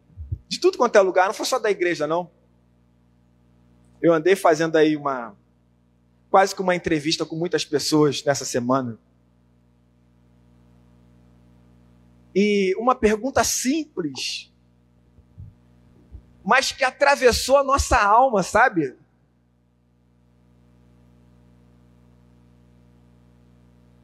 De 0.48 0.58
tudo 0.58 0.78
quanto 0.78 0.96
é 0.96 1.00
lugar, 1.02 1.26
não 1.26 1.34
foi 1.34 1.44
só 1.44 1.58
da 1.58 1.70
igreja, 1.70 2.06
não. 2.06 2.30
Eu 4.00 4.14
andei 4.14 4.34
fazendo 4.34 4.76
aí 4.76 4.96
uma. 4.96 5.36
quase 6.30 6.54
que 6.54 6.62
uma 6.62 6.74
entrevista 6.74 7.26
com 7.26 7.36
muitas 7.36 7.66
pessoas 7.66 8.24
nessa 8.24 8.46
semana. 8.46 8.98
E 12.34 12.74
uma 12.78 12.94
pergunta 12.94 13.44
simples 13.44 14.50
mas 16.46 16.70
que 16.70 16.84
atravessou 16.84 17.58
a 17.58 17.64
nossa 17.64 17.98
alma, 18.00 18.40
sabe? 18.40 18.96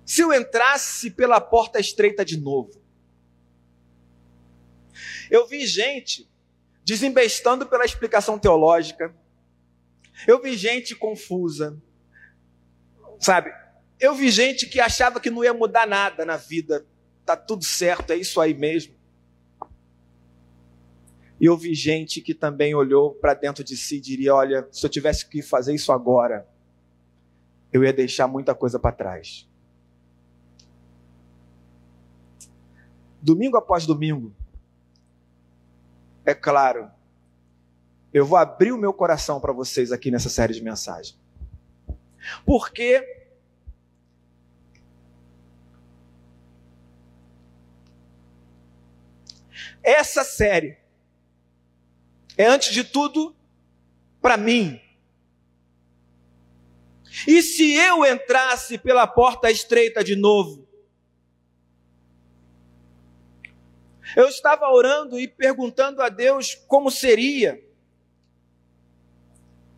Se 0.04 0.22
eu 0.22 0.32
entrasse 0.32 1.08
pela 1.12 1.40
porta 1.40 1.78
estreita 1.78 2.24
de 2.24 2.36
novo, 2.36 2.82
eu 5.30 5.46
vi 5.46 5.64
gente 5.64 6.28
desembestando 6.84 7.64
pela 7.64 7.84
explicação 7.84 8.36
teológica, 8.36 9.14
eu 10.26 10.42
vi 10.42 10.56
gente 10.56 10.96
confusa, 10.96 11.80
sabe? 13.20 13.54
Eu 14.00 14.16
vi 14.16 14.32
gente 14.32 14.66
que 14.66 14.80
achava 14.80 15.20
que 15.20 15.30
não 15.30 15.44
ia 15.44 15.54
mudar 15.54 15.86
nada 15.86 16.24
na 16.24 16.36
vida, 16.36 16.84
tá 17.24 17.36
tudo 17.36 17.64
certo, 17.64 18.12
é 18.12 18.16
isso 18.16 18.40
aí 18.40 18.52
mesmo. 18.52 19.00
E 21.42 21.46
eu 21.46 21.56
vi 21.56 21.74
gente 21.74 22.20
que 22.20 22.34
também 22.34 22.72
olhou 22.72 23.16
para 23.16 23.34
dentro 23.34 23.64
de 23.64 23.76
si 23.76 23.96
e 23.96 24.00
diria: 24.00 24.32
Olha, 24.32 24.68
se 24.70 24.86
eu 24.86 24.88
tivesse 24.88 25.28
que 25.28 25.42
fazer 25.42 25.74
isso 25.74 25.90
agora, 25.90 26.48
eu 27.72 27.82
ia 27.82 27.92
deixar 27.92 28.28
muita 28.28 28.54
coisa 28.54 28.78
para 28.78 28.94
trás. 28.94 29.50
Domingo 33.20 33.56
após 33.56 33.84
domingo, 33.84 34.32
é 36.24 36.32
claro, 36.32 36.88
eu 38.14 38.24
vou 38.24 38.38
abrir 38.38 38.70
o 38.70 38.78
meu 38.78 38.92
coração 38.92 39.40
para 39.40 39.52
vocês 39.52 39.90
aqui 39.90 40.12
nessa 40.12 40.28
série 40.28 40.54
de 40.54 40.62
mensagens. 40.62 41.20
Porque 42.46 43.04
essa 49.82 50.22
série 50.22 50.81
é, 52.36 52.46
antes 52.46 52.72
de 52.72 52.84
tudo, 52.84 53.34
para 54.20 54.36
mim. 54.36 54.80
E 57.26 57.42
se 57.42 57.74
eu 57.74 58.04
entrasse 58.04 58.78
pela 58.78 59.06
porta 59.06 59.50
estreita 59.50 60.02
de 60.02 60.16
novo? 60.16 60.66
Eu 64.16 64.28
estava 64.28 64.70
orando 64.70 65.18
e 65.18 65.26
perguntando 65.26 66.02
a 66.02 66.08
Deus 66.08 66.54
como 66.66 66.90
seria. 66.90 67.62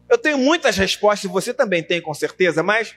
Eu 0.08 0.18
tenho 0.18 0.38
muitas 0.38 0.76
respostas, 0.76 1.30
você 1.30 1.52
também 1.52 1.82
tem 1.82 2.00
com 2.00 2.14
certeza, 2.14 2.62
mas 2.62 2.96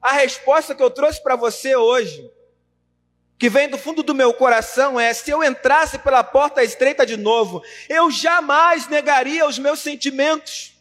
a 0.00 0.12
resposta 0.12 0.74
que 0.74 0.82
eu 0.82 0.90
trouxe 0.90 1.22
para 1.22 1.34
você 1.34 1.74
hoje 1.74 2.30
que 3.38 3.50
vem 3.50 3.68
do 3.68 3.76
fundo 3.76 4.02
do 4.02 4.14
meu 4.14 4.32
coração 4.32 4.98
é: 4.98 5.12
se 5.12 5.30
eu 5.30 5.44
entrasse 5.44 5.98
pela 5.98 6.24
porta 6.24 6.64
estreita 6.64 7.04
de 7.04 7.16
novo, 7.16 7.62
eu 7.88 8.10
jamais 8.10 8.88
negaria 8.88 9.46
os 9.46 9.58
meus 9.58 9.80
sentimentos. 9.80 10.74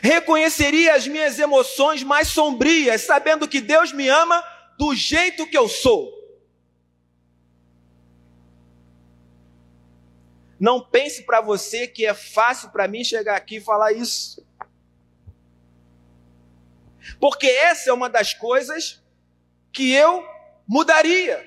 Reconheceria 0.00 0.94
as 0.94 1.06
minhas 1.06 1.38
emoções 1.38 2.02
mais 2.02 2.28
sombrias, 2.28 3.02
sabendo 3.02 3.46
que 3.46 3.60
Deus 3.60 3.92
me 3.92 4.08
ama 4.08 4.42
do 4.78 4.94
jeito 4.94 5.46
que 5.46 5.56
eu 5.56 5.68
sou. 5.68 6.16
Não 10.58 10.80
pense 10.80 11.22
para 11.22 11.40
você 11.40 11.86
que 11.86 12.04
é 12.04 12.14
fácil 12.14 12.70
para 12.70 12.88
mim 12.88 13.04
chegar 13.04 13.36
aqui 13.36 13.56
e 13.56 13.60
falar 13.60 13.92
isso. 13.92 14.44
Porque 17.20 17.46
essa 17.46 17.90
é 17.90 17.92
uma 17.92 18.08
das 18.08 18.34
coisas 18.34 19.00
que 19.72 19.92
eu 19.92 20.24
mudaria. 20.68 21.42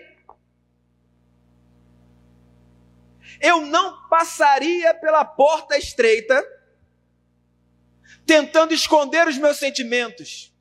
Eu 3.40 3.62
não 3.62 4.08
passaria 4.10 4.94
pela 4.96 5.24
porta 5.24 5.78
estreita 5.78 6.44
tentando 8.26 8.74
esconder 8.74 9.28
os 9.28 9.38
meus 9.38 9.58
sentimentos. 9.58 10.52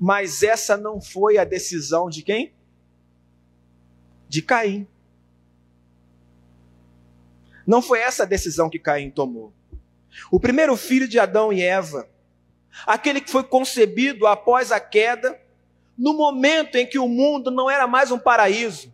Mas 0.00 0.44
essa 0.44 0.76
não 0.76 1.00
foi 1.00 1.38
a 1.38 1.44
decisão 1.44 2.08
de 2.08 2.22
quem? 2.22 2.54
De 4.28 4.40
Caim. 4.40 4.86
Não 7.66 7.82
foi 7.82 8.00
essa 8.00 8.22
a 8.22 8.26
decisão 8.26 8.70
que 8.70 8.78
Caim 8.78 9.10
tomou. 9.10 9.52
O 10.30 10.38
primeiro 10.38 10.76
filho 10.76 11.08
de 11.08 11.18
Adão 11.18 11.52
e 11.52 11.62
Eva 11.62 12.08
aquele 12.86 13.20
que 13.20 13.30
foi 13.30 13.44
concebido 13.44 14.26
após 14.26 14.72
a 14.72 14.80
queda, 14.80 15.40
no 15.96 16.14
momento 16.14 16.76
em 16.76 16.86
que 16.86 16.98
o 16.98 17.08
mundo 17.08 17.50
não 17.50 17.68
era 17.70 17.86
mais 17.86 18.10
um 18.10 18.18
paraíso, 18.18 18.92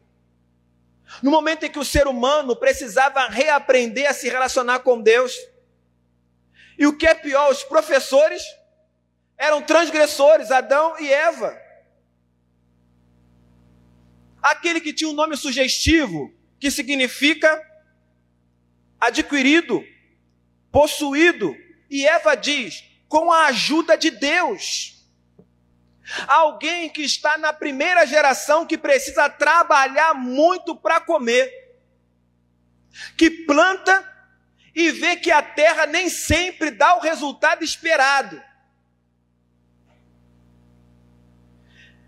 no 1.22 1.30
momento 1.30 1.64
em 1.64 1.70
que 1.70 1.78
o 1.78 1.84
ser 1.84 2.06
humano 2.06 2.56
precisava 2.56 3.28
reaprender 3.28 4.08
a 4.08 4.14
se 4.14 4.28
relacionar 4.28 4.80
com 4.80 5.00
Deus. 5.00 5.34
E 6.78 6.86
o 6.86 6.96
que 6.96 7.06
é 7.06 7.14
pior, 7.14 7.50
os 7.50 7.62
professores 7.62 8.42
eram 9.36 9.62
transgressores, 9.62 10.50
Adão 10.50 10.98
e 10.98 11.12
Eva. 11.12 11.56
Aquele 14.42 14.80
que 14.80 14.92
tinha 14.92 15.08
um 15.08 15.14
nome 15.14 15.36
sugestivo, 15.36 16.32
que 16.58 16.70
significa 16.70 17.62
adquirido, 19.00 19.84
possuído. 20.72 21.54
E 21.90 22.06
Eva 22.06 22.34
diz: 22.34 22.84
com 23.14 23.30
a 23.30 23.46
ajuda 23.46 23.96
de 23.96 24.10
Deus. 24.10 25.06
Alguém 26.26 26.90
que 26.90 27.02
está 27.02 27.38
na 27.38 27.52
primeira 27.52 28.04
geração 28.04 28.66
que 28.66 28.76
precisa 28.76 29.30
trabalhar 29.30 30.14
muito 30.14 30.74
para 30.74 31.00
comer, 31.00 31.48
que 33.16 33.30
planta 33.30 34.04
e 34.74 34.90
vê 34.90 35.14
que 35.14 35.30
a 35.30 35.40
terra 35.40 35.86
nem 35.86 36.08
sempre 36.08 36.72
dá 36.72 36.96
o 36.96 37.00
resultado 37.00 37.62
esperado. 37.62 38.42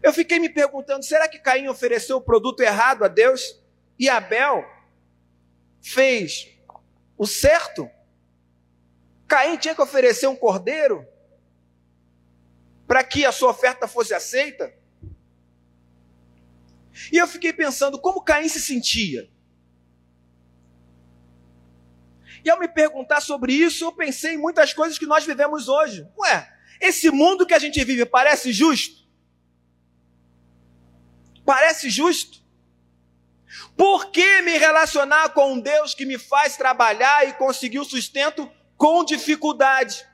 Eu 0.02 0.12
fiquei 0.12 0.40
me 0.40 0.48
perguntando: 0.48 1.04
será 1.04 1.28
que 1.28 1.38
Caim 1.38 1.68
ofereceu 1.68 2.16
o 2.16 2.20
produto 2.20 2.62
errado 2.62 3.04
a 3.04 3.08
Deus 3.08 3.56
e 3.96 4.08
Abel 4.08 4.68
fez 5.80 6.48
o 7.16 7.28
certo? 7.28 7.88
Caim 9.26 9.56
tinha 9.56 9.74
que 9.74 9.82
oferecer 9.82 10.26
um 10.26 10.36
cordeiro 10.36 11.06
para 12.86 13.02
que 13.02 13.24
a 13.24 13.32
sua 13.32 13.50
oferta 13.50 13.88
fosse 13.88 14.14
aceita. 14.14 14.72
E 17.12 17.16
eu 17.16 17.26
fiquei 17.26 17.52
pensando 17.52 17.98
como 17.98 18.22
Caim 18.22 18.48
se 18.48 18.60
sentia. 18.60 19.28
E 22.44 22.50
ao 22.50 22.58
me 22.58 22.68
perguntar 22.68 23.20
sobre 23.20 23.52
isso, 23.52 23.84
eu 23.84 23.92
pensei 23.92 24.34
em 24.34 24.38
muitas 24.38 24.72
coisas 24.72 24.98
que 24.98 25.06
nós 25.06 25.26
vivemos 25.26 25.68
hoje. 25.68 26.08
Ué, 26.16 26.56
esse 26.80 27.10
mundo 27.10 27.44
que 27.44 27.54
a 27.54 27.58
gente 27.58 27.82
vive 27.84 28.06
parece 28.06 28.52
justo? 28.52 29.04
Parece 31.44 31.90
justo? 31.90 32.44
Por 33.76 34.10
que 34.10 34.42
me 34.42 34.56
relacionar 34.58 35.30
com 35.30 35.54
um 35.54 35.60
Deus 35.60 35.94
que 35.94 36.06
me 36.06 36.18
faz 36.18 36.56
trabalhar 36.56 37.28
e 37.28 37.32
conseguir 37.34 37.78
o 37.78 37.84
sustento 37.84 38.50
com 38.76 39.04
dificuldade. 39.04 40.06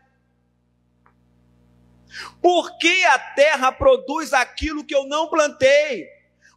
Por 2.40 2.78
que 2.78 3.04
a 3.06 3.18
terra 3.18 3.72
produz 3.72 4.32
aquilo 4.32 4.84
que 4.84 4.94
eu 4.94 5.06
não 5.06 5.28
plantei? 5.28 6.08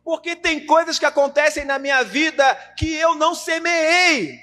Porque 0.04 0.36
tem 0.36 0.65
coisas 0.65 1.00
que 1.00 1.06
acontecem 1.06 1.65
na 1.65 1.80
minha 1.80 2.04
vida 2.04 2.54
que 2.78 2.94
eu 2.94 3.15
não 3.15 3.34
semeei. 3.34 4.39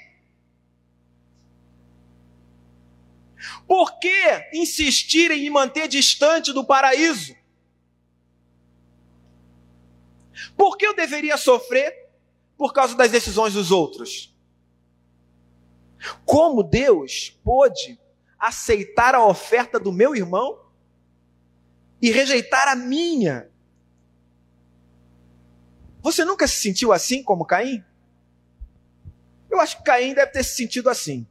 Por 3.67 3.99
que 3.99 4.49
insistir 4.53 5.31
em 5.31 5.41
me 5.41 5.49
manter 5.49 5.87
distante 5.87 6.51
do 6.51 6.65
paraíso? 6.65 7.35
Por 10.57 10.77
que 10.77 10.85
eu 10.85 10.95
deveria 10.95 11.37
sofrer 11.37 12.09
por 12.57 12.73
causa 12.73 12.95
das 12.95 13.11
decisões 13.11 13.53
dos 13.53 13.71
outros? 13.71 14.32
Como 16.25 16.63
Deus 16.63 17.37
pôde 17.43 17.99
aceitar 18.37 19.15
a 19.15 19.25
oferta 19.25 19.79
do 19.79 19.91
meu 19.91 20.15
irmão 20.15 20.59
e 22.01 22.11
rejeitar 22.11 22.67
a 22.67 22.75
minha? 22.75 23.49
Você 26.01 26.25
nunca 26.25 26.47
se 26.47 26.61
sentiu 26.61 26.91
assim 26.91 27.23
como 27.23 27.45
Caim? 27.45 27.83
Eu 29.49 29.59
acho 29.59 29.77
que 29.77 29.83
Caim 29.83 30.13
deve 30.13 30.31
ter 30.31 30.43
se 30.43 30.55
sentido 30.55 30.89
assim. 30.89 31.25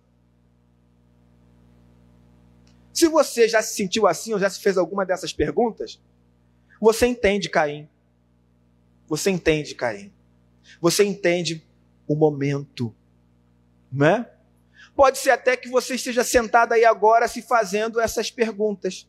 Se 2.93 3.09
você 3.09 3.49
já 3.49 3.61
se 3.63 3.75
sentiu 3.75 4.07
assim 4.07 4.33
ou 4.33 4.39
já 4.39 4.49
se 4.49 4.61
fez 4.61 4.79
alguma 4.79 5.05
dessas 5.05 5.33
perguntas, 5.33 6.01
você 6.81 7.07
entende 7.07 7.49
Caim. 7.49 7.89
Você 9.09 9.31
entende 9.31 9.75
Caim. 9.75 10.13
Você 10.81 11.05
entende 11.05 11.67
o 12.07 12.15
momento, 12.15 12.95
não 13.91 14.07
é? 14.07 14.32
Pode 14.95 15.19
ser 15.19 15.31
até 15.31 15.57
que 15.57 15.69
você 15.69 15.95
esteja 15.95 16.23
sentado 16.23 16.73
aí 16.73 16.85
agora 16.85 17.27
se 17.27 17.43
fazendo 17.43 18.01
essas 18.01 18.31
perguntas. 18.31 19.07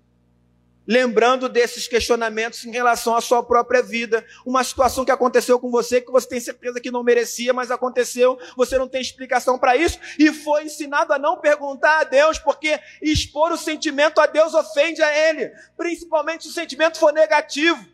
Lembrando 0.86 1.48
desses 1.48 1.88
questionamentos 1.88 2.65
em 2.65 2.72
relação 2.72 3.15
à 3.15 3.22
sua 3.22 3.41
própria 3.41 3.82
vida. 3.82 4.26
Uma 4.46 4.63
situação 4.63 5.06
que 5.06 5.12
aconteceu 5.12 5.58
com 5.58 5.72
você 5.72 6.02
que 6.02 6.12
você 6.12 6.28
tem 6.28 6.39
certeza 6.41 6.80
que 6.82 6.91
não 6.91 7.04
merecia, 7.04 7.54
mas 7.54 7.72
aconteceu, 7.72 8.38
você 8.58 8.78
não 8.78 8.88
tem 8.88 9.02
explicação 9.02 9.58
para 9.58 9.78
isso 9.78 9.98
e 10.19 10.32
foi 10.34 10.65
ensinado 10.65 11.13
a 11.13 11.19
não 11.19 11.38
perguntar 11.38 12.02
a 12.02 12.04
Deus, 12.04 12.38
porque 12.38 12.80
expor 13.02 13.52
o 13.54 13.58
sentimento 13.58 14.19
a 14.19 14.26
Deus 14.26 14.54
ofende 14.54 15.02
a 15.02 15.30
Ele, 15.30 15.54
principalmente 15.78 16.43
se 16.43 16.50
o 16.50 16.54
sentimento 16.54 16.98
for 16.98 17.13
negativo. 17.13 17.93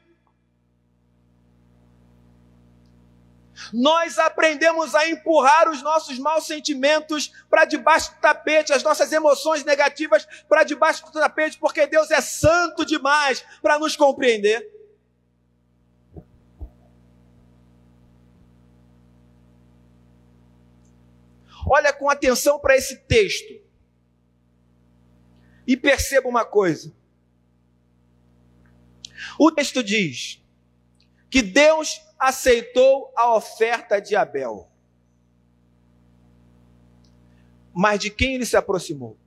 Nós 3.74 4.17
aprendemos 4.17 4.95
a 4.95 5.08
empurrar 5.08 5.69
os 5.69 5.82
nossos 5.82 6.17
maus 6.17 6.45
sentimentos 6.45 7.32
para 7.50 7.65
debaixo 7.65 8.13
do 8.13 8.22
tapete, 8.22 8.74
as 8.74 8.84
nossas 8.84 9.12
emoções 9.12 9.63
negativas 9.63 10.28
para 10.48 10.63
debaixo 10.63 11.06
do 11.06 11.12
tapete, 11.12 11.58
porque 11.58 11.86
Deus 11.88 12.12
é 12.12 12.22
santo 12.22 12.86
demais 12.86 13.43
para 13.62 13.78
nos 13.80 13.95
compreender. 13.95 14.80
Olha 21.67 21.93
com 21.93 22.10
atenção 22.10 22.60
para 22.60 22.76
esse 22.76 22.98
texto 23.02 23.62
e 25.67 25.78
perceba 25.78 26.28
uma 26.28 26.43
coisa. 26.43 26.91
O 29.38 29.52
texto 29.52 29.84
diz 29.84 30.41
que 31.30 31.43
Deus 31.43 32.02
aceitou 32.19 33.13
a 33.15 33.34
oferta 33.34 34.01
de 34.01 34.15
Abel. 34.15 34.69
Mas 37.73 37.99
de 37.99 38.10
quem 38.10 38.36
ele 38.36 38.45
se 38.45 38.58
aproximou? 38.58 39.17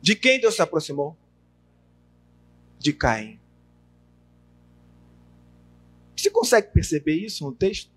De 0.00 0.14
quem 0.14 0.40
Deus 0.40 0.54
se 0.54 0.62
aproximou? 0.62 1.16
De 2.78 2.92
Caim. 2.92 3.38
Você 6.16 6.30
consegue 6.30 6.68
perceber 6.72 7.14
isso 7.14 7.44
no 7.44 7.52
texto? 7.52 7.90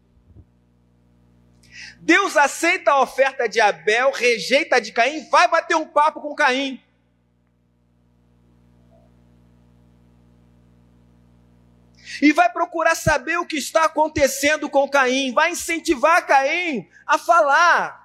Deus 2.01 2.35
aceita 2.35 2.91
a 2.91 3.01
oferta 3.01 3.47
de 3.47 3.61
Abel, 3.61 4.11
rejeita 4.11 4.77
a 4.77 4.79
de 4.79 4.91
Caim, 4.91 5.29
vai 5.29 5.47
bater 5.47 5.75
um 5.75 5.87
papo 5.87 6.19
com 6.19 6.35
Caim. 6.35 6.81
E 12.21 12.31
vai 12.33 12.51
procurar 12.51 12.95
saber 12.95 13.37
o 13.37 13.45
que 13.45 13.57
está 13.57 13.85
acontecendo 13.85 14.69
com 14.69 14.89
Caim, 14.89 15.33
vai 15.33 15.51
incentivar 15.51 16.25
Caim 16.25 16.87
a 17.05 17.17
falar. 17.17 17.99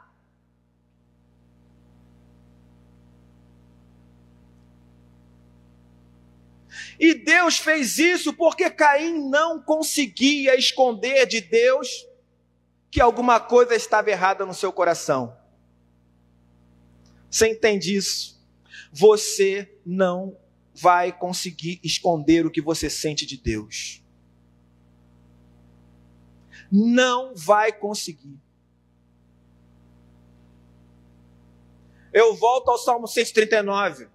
E 6.98 7.14
Deus 7.14 7.58
fez 7.58 7.98
isso 7.98 8.32
porque 8.32 8.70
Caim 8.70 9.28
não 9.28 9.60
conseguia 9.60 10.56
esconder 10.56 11.26
de 11.26 11.40
Deus 11.40 12.06
que 12.90 13.00
alguma 13.00 13.40
coisa 13.40 13.74
estava 13.74 14.10
errada 14.10 14.46
no 14.46 14.54
seu 14.54 14.72
coração. 14.72 15.36
Você 17.28 17.48
entende 17.48 17.96
isso? 17.96 18.40
Você 18.92 19.68
não 19.84 20.36
vai 20.74 21.12
conseguir 21.12 21.80
esconder 21.82 22.44
o 22.44 22.50
que 22.50 22.60
você 22.60 22.90
sente 22.90 23.24
de 23.24 23.36
Deus. 23.36 24.02
Não 26.70 27.34
vai 27.34 27.72
conseguir. 27.72 28.36
Eu 32.12 32.34
volto 32.34 32.70
ao 32.70 32.78
Salmo 32.78 33.06
139. 33.06 34.08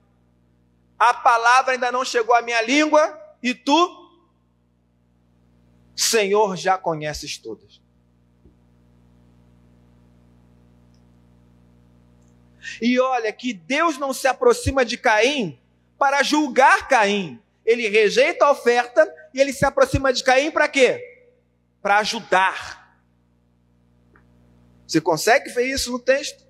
A 0.98 1.14
palavra 1.14 1.74
ainda 1.74 1.92
não 1.92 2.04
chegou 2.04 2.36
à 2.36 2.42
minha 2.42 2.62
língua 2.62 3.18
e 3.44 3.54
tu, 3.54 4.10
Senhor, 5.96 6.58
já 6.58 6.78
conheces 6.78 7.38
todas. 7.38 7.82
E 12.82 13.00
olha 13.00 13.32
que 13.34 13.54
Deus 13.54 13.98
não 13.98 14.14
se 14.14 14.28
aproxima 14.28 14.86
de 14.86 14.98
Caim 14.98 15.59
para 16.00 16.24
julgar 16.24 16.88
Caim. 16.88 17.40
Ele 17.66 17.88
rejeita 17.90 18.46
a 18.46 18.52
oferta 18.52 19.14
e 19.34 19.40
ele 19.40 19.54
se 19.54 19.66
aproxima 19.66 20.12
de 20.12 20.24
Caim 20.24 20.50
para 20.50 20.68
quê? 20.68 21.04
Para 21.82 21.98
ajudar. 22.00 22.98
Você 24.88 25.00
consegue 25.00 25.52
ver 25.52 25.68
isso 25.68 25.92
no 25.92 26.00
texto? 26.00 26.48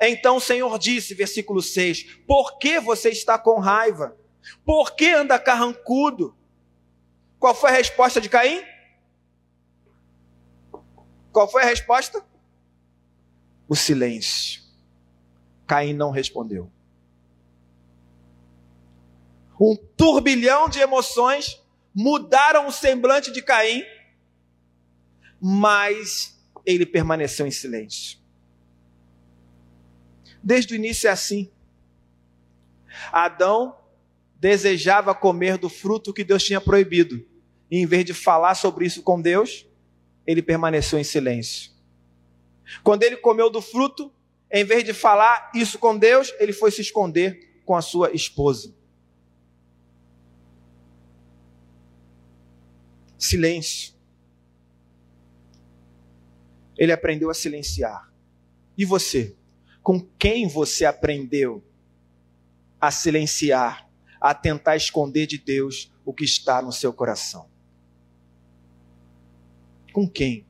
Então 0.00 0.36
o 0.36 0.40
Senhor 0.40 0.76
disse, 0.78 1.14
versículo 1.14 1.62
6: 1.62 2.20
Por 2.26 2.58
que 2.58 2.80
você 2.80 3.10
está 3.10 3.38
com 3.38 3.60
raiva? 3.60 4.16
Por 4.64 4.96
que 4.96 5.10
anda 5.10 5.38
carrancudo? 5.38 6.36
Qual 7.38 7.54
foi 7.54 7.70
a 7.70 7.74
resposta 7.74 8.20
de 8.20 8.28
Caim? 8.28 8.64
Qual 11.30 11.48
foi 11.48 11.62
a 11.62 11.66
resposta? 11.66 12.24
O 13.68 13.76
silêncio. 13.76 14.62
Caim 15.66 15.92
não 15.92 16.10
respondeu. 16.10 16.70
Um 19.60 19.76
turbilhão 19.96 20.68
de 20.68 20.78
emoções 20.78 21.60
mudaram 21.94 22.66
o 22.66 22.72
semblante 22.72 23.32
de 23.32 23.42
Caim, 23.42 23.82
mas 25.40 26.38
ele 26.64 26.86
permaneceu 26.86 27.46
em 27.46 27.50
silêncio. 27.50 28.18
Desde 30.42 30.74
o 30.74 30.76
início 30.76 31.08
é 31.08 31.10
assim. 31.10 31.50
Adão 33.12 33.76
desejava 34.38 35.14
comer 35.14 35.58
do 35.58 35.68
fruto 35.68 36.12
que 36.12 36.22
Deus 36.22 36.44
tinha 36.44 36.60
proibido. 36.60 37.26
E 37.70 37.78
em 37.78 37.86
vez 37.86 38.04
de 38.04 38.14
falar 38.14 38.54
sobre 38.54 38.86
isso 38.86 39.02
com 39.02 39.20
Deus, 39.20 39.66
ele 40.26 40.42
permaneceu 40.42 40.98
em 40.98 41.04
silêncio. 41.04 41.72
Quando 42.82 43.02
ele 43.02 43.16
comeu 43.16 43.50
do 43.50 43.60
fruto, 43.60 44.12
em 44.50 44.64
vez 44.64 44.84
de 44.84 44.92
falar 44.92 45.50
isso 45.54 45.78
com 45.78 45.96
Deus, 45.96 46.32
ele 46.38 46.52
foi 46.52 46.70
se 46.70 46.80
esconder 46.80 47.60
com 47.64 47.74
a 47.74 47.82
sua 47.82 48.12
esposa. 48.12 48.74
Silêncio. 53.18 53.94
Ele 56.76 56.92
aprendeu 56.92 57.28
a 57.28 57.34
silenciar. 57.34 58.10
E 58.76 58.84
você? 58.84 59.36
Com 59.82 60.00
quem 60.00 60.46
você 60.46 60.84
aprendeu 60.84 61.64
a 62.80 62.90
silenciar, 62.92 63.90
a 64.20 64.32
tentar 64.32 64.76
esconder 64.76 65.26
de 65.26 65.36
Deus 65.36 65.92
o 66.04 66.14
que 66.14 66.24
está 66.24 66.62
no 66.62 66.72
seu 66.72 66.92
coração? 66.92 67.50
Com 69.92 70.08
quem? 70.08 70.46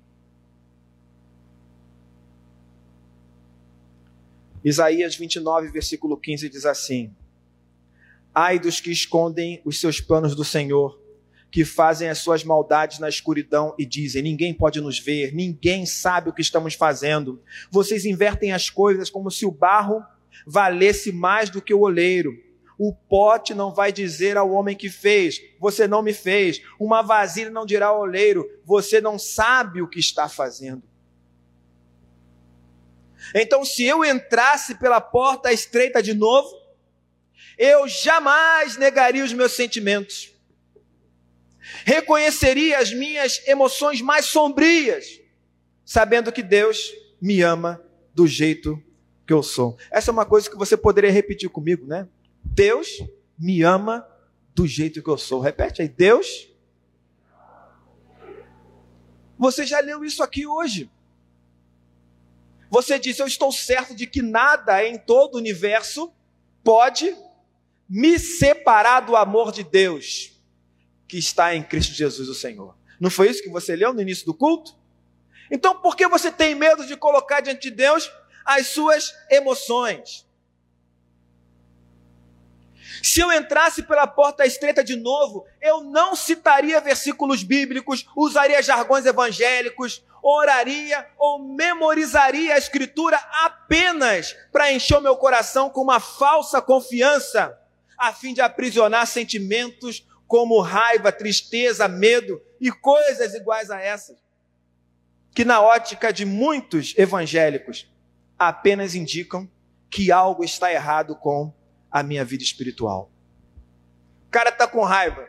Isaías 4.62 5.16
29, 5.16 5.70
versículo 5.70 6.16
15 6.16 6.48
diz 6.50 6.66
assim: 6.66 7.14
Ai 8.34 8.58
dos 8.58 8.80
que 8.80 8.90
escondem 8.90 9.62
os 9.64 9.80
seus 9.80 10.00
planos 10.00 10.34
do 10.34 10.44
Senhor, 10.44 11.00
que 11.50 11.64
fazem 11.64 12.08
as 12.08 12.18
suas 12.18 12.44
maldades 12.44 12.98
na 12.98 13.08
escuridão 13.08 13.74
e 13.78 13.86
dizem: 13.86 14.22
ninguém 14.22 14.52
pode 14.52 14.80
nos 14.80 14.98
ver, 14.98 15.34
ninguém 15.34 15.86
sabe 15.86 16.30
o 16.30 16.32
que 16.32 16.42
estamos 16.42 16.74
fazendo. 16.74 17.42
Vocês 17.70 18.04
invertem 18.04 18.52
as 18.52 18.68
coisas 18.68 19.08
como 19.10 19.30
se 19.30 19.46
o 19.46 19.50
barro 19.50 20.04
valesse 20.46 21.10
mais 21.12 21.50
do 21.50 21.62
que 21.62 21.74
o 21.74 21.80
oleiro. 21.80 22.32
O 22.78 22.94
pote 22.94 23.54
não 23.54 23.74
vai 23.74 23.90
dizer 23.90 24.36
ao 24.36 24.50
homem 24.50 24.76
que 24.76 24.88
fez: 24.88 25.40
Você 25.58 25.88
não 25.88 26.02
me 26.02 26.12
fez. 26.12 26.62
Uma 26.78 27.02
vasilha 27.02 27.50
não 27.50 27.66
dirá 27.66 27.88
ao 27.88 28.00
oleiro: 28.00 28.48
Você 28.64 29.00
não 29.00 29.18
sabe 29.18 29.82
o 29.82 29.88
que 29.88 29.98
está 29.98 30.28
fazendo. 30.28 30.82
Então, 33.34 33.64
se 33.64 33.82
eu 33.82 34.04
entrasse 34.04 34.76
pela 34.76 35.00
porta 35.00 35.52
estreita 35.52 36.00
de 36.02 36.14
novo, 36.14 36.56
eu 37.58 37.88
jamais 37.88 38.76
negaria 38.76 39.24
os 39.24 39.32
meus 39.32 39.52
sentimentos. 39.52 40.32
Reconheceria 41.84 42.78
as 42.78 42.92
minhas 42.92 43.46
emoções 43.46 44.00
mais 44.00 44.26
sombrias, 44.26 45.20
sabendo 45.84 46.32
que 46.32 46.42
Deus 46.42 46.92
me 47.20 47.42
ama 47.42 47.82
do 48.14 48.26
jeito 48.26 48.82
que 49.26 49.32
eu 49.32 49.42
sou. 49.42 49.76
Essa 49.90 50.10
é 50.10 50.12
uma 50.12 50.24
coisa 50.24 50.48
que 50.48 50.56
você 50.56 50.76
poderia 50.76 51.10
repetir 51.10 51.48
comigo, 51.50 51.86
né? 51.86 52.08
Deus 52.42 53.02
me 53.38 53.62
ama 53.62 54.06
do 54.54 54.66
jeito 54.66 55.02
que 55.02 55.10
eu 55.10 55.18
sou. 55.18 55.40
Repete 55.40 55.82
aí, 55.82 55.88
Deus. 55.88 56.48
Você 59.38 59.64
já 59.64 59.80
leu 59.80 60.04
isso 60.04 60.22
aqui 60.22 60.46
hoje. 60.46 60.90
Você 62.70 62.98
disse: 62.98 63.22
Eu 63.22 63.26
estou 63.26 63.52
certo 63.52 63.94
de 63.94 64.06
que 64.06 64.20
nada 64.20 64.84
em 64.84 64.98
todo 64.98 65.34
o 65.34 65.38
universo 65.38 66.12
pode 66.64 67.14
me 67.88 68.18
separar 68.18 69.00
do 69.00 69.16
amor 69.16 69.52
de 69.52 69.62
Deus 69.62 70.37
que 71.08 71.18
está 71.18 71.54
em 71.54 71.62
Cristo 71.62 71.94
Jesus, 71.94 72.28
o 72.28 72.34
Senhor. 72.34 72.76
Não 73.00 73.10
foi 73.10 73.30
isso 73.30 73.42
que 73.42 73.48
você 73.48 73.74
leu 73.74 73.94
no 73.94 74.02
início 74.02 74.26
do 74.26 74.34
culto? 74.34 74.76
Então, 75.50 75.80
por 75.80 75.96
que 75.96 76.06
você 76.06 76.30
tem 76.30 76.54
medo 76.54 76.86
de 76.86 76.96
colocar 76.96 77.40
diante 77.40 77.62
de 77.62 77.70
Deus 77.70 78.12
as 78.44 78.68
suas 78.68 79.14
emoções? 79.30 80.26
Se 83.02 83.20
eu 83.20 83.32
entrasse 83.32 83.82
pela 83.84 84.06
porta 84.06 84.44
estreita 84.44 84.82
de 84.82 84.96
novo, 84.96 85.46
eu 85.60 85.82
não 85.82 86.16
citaria 86.16 86.80
versículos 86.80 87.42
bíblicos, 87.42 88.06
usaria 88.16 88.62
jargões 88.62 89.06
evangélicos, 89.06 90.04
oraria 90.22 91.06
ou 91.16 91.38
memorizaria 91.38 92.54
a 92.54 92.58
Escritura 92.58 93.16
apenas 93.44 94.36
para 94.50 94.72
encher 94.72 94.98
o 94.98 95.00
meu 95.02 95.16
coração 95.16 95.70
com 95.70 95.82
uma 95.82 96.00
falsa 96.00 96.60
confiança, 96.60 97.56
a 97.96 98.12
fim 98.12 98.34
de 98.34 98.40
aprisionar 98.40 99.06
sentimentos 99.06 100.07
como 100.28 100.60
raiva, 100.60 101.10
tristeza, 101.10 101.88
medo 101.88 102.40
e 102.60 102.70
coisas 102.70 103.34
iguais 103.34 103.70
a 103.70 103.80
essas, 103.80 104.18
que 105.34 105.44
na 105.44 105.60
ótica 105.60 106.12
de 106.12 106.26
muitos 106.26 106.94
evangélicos 106.98 107.90
apenas 108.38 108.94
indicam 108.94 109.50
que 109.90 110.12
algo 110.12 110.44
está 110.44 110.70
errado 110.70 111.16
com 111.16 111.52
a 111.90 112.02
minha 112.02 112.24
vida 112.24 112.44
espiritual. 112.44 113.10
O 114.26 114.30
cara 114.30 114.50
está 114.50 114.68
com 114.68 114.84
raiva, 114.84 115.26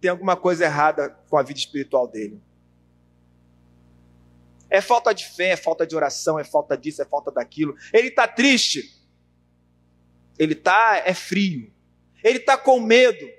tem 0.00 0.10
alguma 0.10 0.36
coisa 0.36 0.64
errada 0.64 1.10
com 1.28 1.36
a 1.36 1.42
vida 1.42 1.58
espiritual 1.58 2.06
dele. 2.06 2.40
É 4.70 4.80
falta 4.80 5.12
de 5.12 5.26
fé, 5.26 5.50
é 5.50 5.56
falta 5.56 5.86
de 5.86 5.96
oração, 5.96 6.38
é 6.38 6.44
falta 6.44 6.76
disso, 6.76 7.02
é 7.02 7.04
falta 7.04 7.32
daquilo. 7.32 7.74
Ele 7.92 8.08
está 8.08 8.28
triste. 8.28 9.02
Ele 10.38 10.52
está 10.52 11.02
é 11.04 11.14
frio. 11.14 11.72
Ele 12.22 12.38
está 12.38 12.56
com 12.56 12.78
medo. 12.78 13.37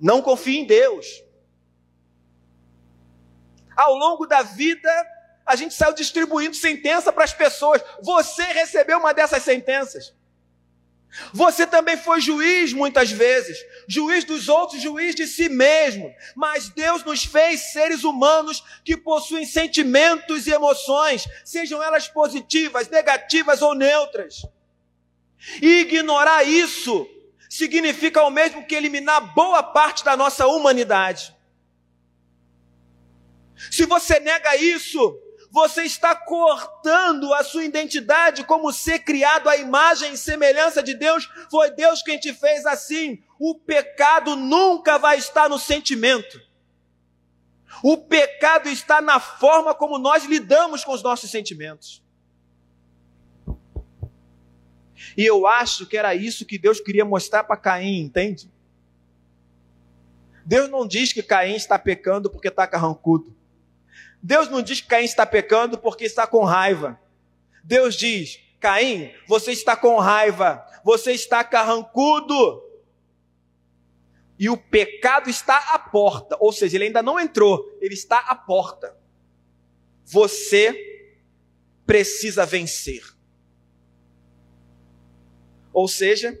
Não 0.00 0.22
confie 0.22 0.58
em 0.58 0.64
Deus. 0.64 1.22
Ao 3.76 3.94
longo 3.94 4.26
da 4.26 4.42
vida, 4.42 4.90
a 5.44 5.54
gente 5.56 5.74
saiu 5.74 5.92
distribuindo 5.92 6.56
sentença 6.56 7.12
para 7.12 7.24
as 7.24 7.32
pessoas. 7.32 7.82
Você 8.02 8.42
recebeu 8.44 8.98
uma 8.98 9.12
dessas 9.12 9.42
sentenças. 9.42 10.14
Você 11.32 11.66
também 11.66 11.96
foi 11.96 12.20
juiz 12.20 12.72
muitas 12.72 13.10
vezes, 13.10 13.58
juiz 13.88 14.22
dos 14.22 14.48
outros, 14.48 14.80
juiz 14.80 15.14
de 15.14 15.26
si 15.26 15.48
mesmo. 15.48 16.14
Mas 16.36 16.68
Deus 16.68 17.02
nos 17.04 17.24
fez 17.24 17.72
seres 17.72 18.04
humanos 18.04 18.62
que 18.84 18.96
possuem 18.96 19.44
sentimentos 19.44 20.46
e 20.46 20.52
emoções, 20.52 21.26
sejam 21.44 21.82
elas 21.82 22.06
positivas, 22.06 22.88
negativas 22.88 23.60
ou 23.60 23.74
neutras. 23.74 24.46
E 25.60 25.80
ignorar 25.80 26.44
isso 26.44 27.08
significa 27.50 28.22
o 28.22 28.30
mesmo 28.30 28.64
que 28.64 28.76
eliminar 28.76 29.34
boa 29.34 29.60
parte 29.60 30.04
da 30.04 30.16
nossa 30.16 30.46
humanidade. 30.46 31.36
Se 33.70 33.84
você 33.84 34.20
nega 34.20 34.54
isso, 34.56 35.20
você 35.50 35.82
está 35.82 36.14
cortando 36.14 37.34
a 37.34 37.42
sua 37.42 37.64
identidade 37.64 38.44
como 38.44 38.72
ser 38.72 39.00
criado 39.00 39.48
à 39.48 39.56
imagem 39.56 40.12
e 40.12 40.16
semelhança 40.16 40.80
de 40.80 40.94
Deus. 40.94 41.28
Foi 41.50 41.72
Deus 41.72 42.02
quem 42.02 42.20
te 42.20 42.32
fez 42.32 42.64
assim. 42.64 43.20
O 43.36 43.56
pecado 43.56 44.36
nunca 44.36 44.96
vai 44.96 45.18
estar 45.18 45.48
no 45.48 45.58
sentimento. 45.58 46.40
O 47.82 47.96
pecado 47.96 48.68
está 48.68 49.00
na 49.00 49.18
forma 49.18 49.74
como 49.74 49.98
nós 49.98 50.24
lidamos 50.24 50.84
com 50.84 50.92
os 50.92 51.02
nossos 51.02 51.30
sentimentos. 51.30 52.02
E 55.16 55.24
eu 55.24 55.46
acho 55.46 55.86
que 55.86 55.96
era 55.96 56.14
isso 56.14 56.46
que 56.46 56.58
Deus 56.58 56.80
queria 56.80 57.04
mostrar 57.04 57.44
para 57.44 57.56
Caim, 57.56 58.00
entende? 58.00 58.50
Deus 60.44 60.68
não 60.68 60.86
diz 60.86 61.12
que 61.12 61.22
Caim 61.22 61.54
está 61.54 61.78
pecando 61.78 62.30
porque 62.30 62.48
está 62.48 62.66
carrancudo. 62.66 63.34
Deus 64.22 64.48
não 64.48 64.62
diz 64.62 64.80
que 64.80 64.88
Caim 64.88 65.04
está 65.04 65.24
pecando 65.24 65.78
porque 65.78 66.04
está 66.04 66.26
com 66.26 66.44
raiva. 66.44 67.00
Deus 67.62 67.94
diz: 67.94 68.40
Caim, 68.58 69.12
você 69.26 69.52
está 69.52 69.76
com 69.76 69.98
raiva, 69.98 70.64
você 70.84 71.12
está 71.12 71.42
carrancudo. 71.44 72.62
E 74.38 74.48
o 74.48 74.56
pecado 74.56 75.28
está 75.28 75.74
à 75.74 75.78
porta, 75.78 76.36
ou 76.40 76.50
seja, 76.50 76.76
ele 76.76 76.84
ainda 76.84 77.02
não 77.02 77.20
entrou, 77.20 77.76
ele 77.80 77.92
está 77.92 78.18
à 78.20 78.34
porta. 78.34 78.96
Você 80.04 80.74
precisa 81.86 82.46
vencer. 82.46 83.02
Ou 85.80 85.88
seja, 85.88 86.38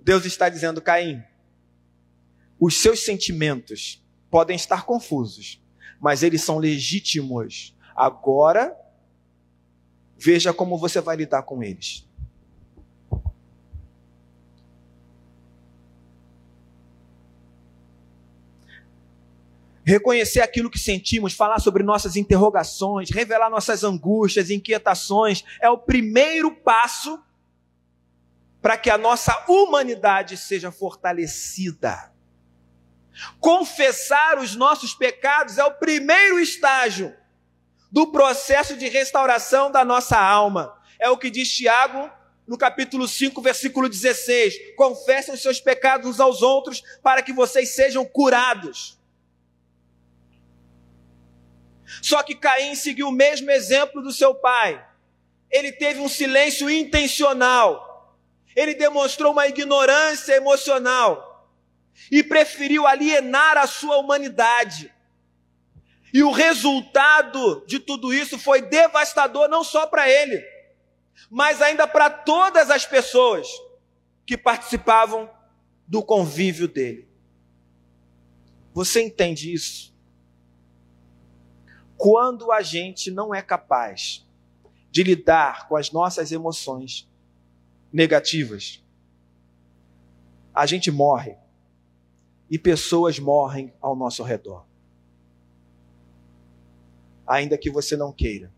Deus 0.00 0.24
está 0.24 0.48
dizendo, 0.48 0.80
Caim, 0.80 1.22
os 2.58 2.80
seus 2.80 3.04
sentimentos 3.04 4.02
podem 4.30 4.56
estar 4.56 4.86
confusos, 4.86 5.62
mas 6.00 6.22
eles 6.22 6.40
são 6.40 6.56
legítimos. 6.56 7.76
Agora, 7.94 8.74
veja 10.16 10.54
como 10.54 10.78
você 10.78 11.02
vai 11.02 11.16
lidar 11.16 11.42
com 11.42 11.62
eles. 11.62 12.08
Reconhecer 19.84 20.40
aquilo 20.40 20.70
que 20.70 20.78
sentimos, 20.78 21.34
falar 21.34 21.58
sobre 21.58 21.82
nossas 21.82 22.16
interrogações, 22.16 23.10
revelar 23.10 23.50
nossas 23.50 23.84
angústias, 23.84 24.48
inquietações, 24.48 25.44
é 25.60 25.68
o 25.68 25.76
primeiro 25.76 26.50
passo 26.50 27.22
para 28.66 28.76
que 28.76 28.90
a 28.90 28.98
nossa 28.98 29.44
humanidade 29.46 30.36
seja 30.36 30.72
fortalecida. 30.72 32.12
Confessar 33.38 34.40
os 34.40 34.56
nossos 34.56 34.92
pecados 34.92 35.56
é 35.56 35.64
o 35.64 35.74
primeiro 35.74 36.40
estágio 36.40 37.14
do 37.92 38.10
processo 38.10 38.76
de 38.76 38.88
restauração 38.88 39.70
da 39.70 39.84
nossa 39.84 40.18
alma. 40.18 40.76
É 40.98 41.08
o 41.08 41.16
que 41.16 41.30
diz 41.30 41.48
Tiago 41.48 42.10
no 42.44 42.58
capítulo 42.58 43.06
5, 43.06 43.40
versículo 43.40 43.88
16: 43.88 44.74
Confessem 44.74 45.32
os 45.32 45.42
seus 45.42 45.60
pecados 45.60 46.10
uns 46.10 46.18
aos 46.18 46.42
outros 46.42 46.82
para 47.04 47.22
que 47.22 47.32
vocês 47.32 47.72
sejam 47.72 48.04
curados. 48.04 48.98
Só 52.02 52.20
que 52.24 52.34
Caim 52.34 52.74
seguiu 52.74 53.10
o 53.10 53.12
mesmo 53.12 53.48
exemplo 53.48 54.02
do 54.02 54.10
seu 54.10 54.34
pai. 54.34 54.84
Ele 55.48 55.70
teve 55.70 56.00
um 56.00 56.08
silêncio 56.08 56.68
intencional. 56.68 57.85
Ele 58.56 58.74
demonstrou 58.74 59.32
uma 59.32 59.46
ignorância 59.46 60.34
emocional 60.34 61.46
e 62.10 62.22
preferiu 62.22 62.86
alienar 62.86 63.58
a 63.58 63.66
sua 63.66 63.98
humanidade. 63.98 64.90
E 66.12 66.22
o 66.22 66.30
resultado 66.30 67.62
de 67.66 67.78
tudo 67.78 68.14
isso 68.14 68.38
foi 68.38 68.62
devastador 68.62 69.48
não 69.48 69.62
só 69.62 69.86
para 69.86 70.10
ele, 70.10 70.42
mas 71.30 71.60
ainda 71.60 71.86
para 71.86 72.08
todas 72.08 72.70
as 72.70 72.86
pessoas 72.86 73.46
que 74.24 74.38
participavam 74.38 75.30
do 75.86 76.02
convívio 76.02 76.66
dele. 76.66 77.06
Você 78.72 79.02
entende 79.02 79.52
isso? 79.52 79.94
Quando 81.96 82.50
a 82.52 82.62
gente 82.62 83.10
não 83.10 83.34
é 83.34 83.42
capaz 83.42 84.26
de 84.90 85.02
lidar 85.02 85.68
com 85.68 85.76
as 85.76 85.90
nossas 85.90 86.32
emoções 86.32 87.08
negativas, 87.92 88.84
a 90.54 90.66
gente 90.66 90.90
morre 90.90 91.36
e 92.50 92.58
pessoas 92.58 93.18
morrem 93.18 93.72
ao 93.80 93.94
nosso 93.94 94.22
redor. 94.22 94.64
Ainda 97.26 97.58
que 97.58 97.70
você 97.70 97.96
não 97.96 98.12
queira. 98.12 98.52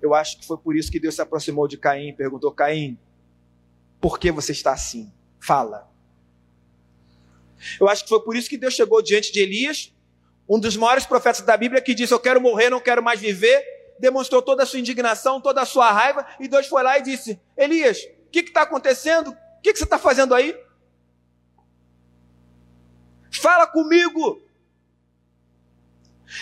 Eu 0.00 0.12
acho 0.14 0.38
que 0.38 0.46
foi 0.46 0.58
por 0.58 0.76
isso 0.76 0.90
que 0.90 1.00
Deus 1.00 1.14
se 1.14 1.22
aproximou 1.22 1.66
de 1.68 1.78
Caim 1.78 2.08
e 2.08 2.12
perguntou: 2.12 2.52
Caim, 2.52 2.98
por 4.00 4.18
que 4.18 4.30
você 4.30 4.52
está 4.52 4.72
assim? 4.72 5.12
Fala. 5.40 5.90
Eu 7.80 7.88
acho 7.88 8.02
que 8.02 8.08
foi 8.08 8.22
por 8.22 8.36
isso 8.36 8.48
que 8.48 8.58
Deus 8.58 8.74
chegou 8.74 9.00
diante 9.00 9.32
de 9.32 9.40
Elias, 9.40 9.94
um 10.48 10.58
dos 10.58 10.76
maiores 10.76 11.06
profetas 11.06 11.40
da 11.42 11.56
Bíblia, 11.56 11.80
que 11.80 11.94
disse: 11.94 12.12
Eu 12.12 12.20
quero 12.20 12.40
morrer, 12.40 12.68
não 12.68 12.80
quero 12.80 13.02
mais 13.02 13.20
viver. 13.20 13.73
Demonstrou 13.98 14.42
toda 14.42 14.62
a 14.62 14.66
sua 14.66 14.80
indignação, 14.80 15.40
toda 15.40 15.62
a 15.62 15.66
sua 15.66 15.90
raiva, 15.90 16.26
e 16.40 16.48
Deus 16.48 16.66
foi 16.66 16.82
lá 16.82 16.98
e 16.98 17.02
disse: 17.02 17.40
Elias, 17.56 17.98
o 18.26 18.30
que 18.30 18.40
está 18.40 18.62
acontecendo? 18.62 19.36
que, 19.64 19.72
que 19.72 19.78
você 19.78 19.84
está 19.84 19.98
fazendo 19.98 20.34
aí? 20.34 20.54
Fala 23.32 23.66
comigo. 23.66 24.42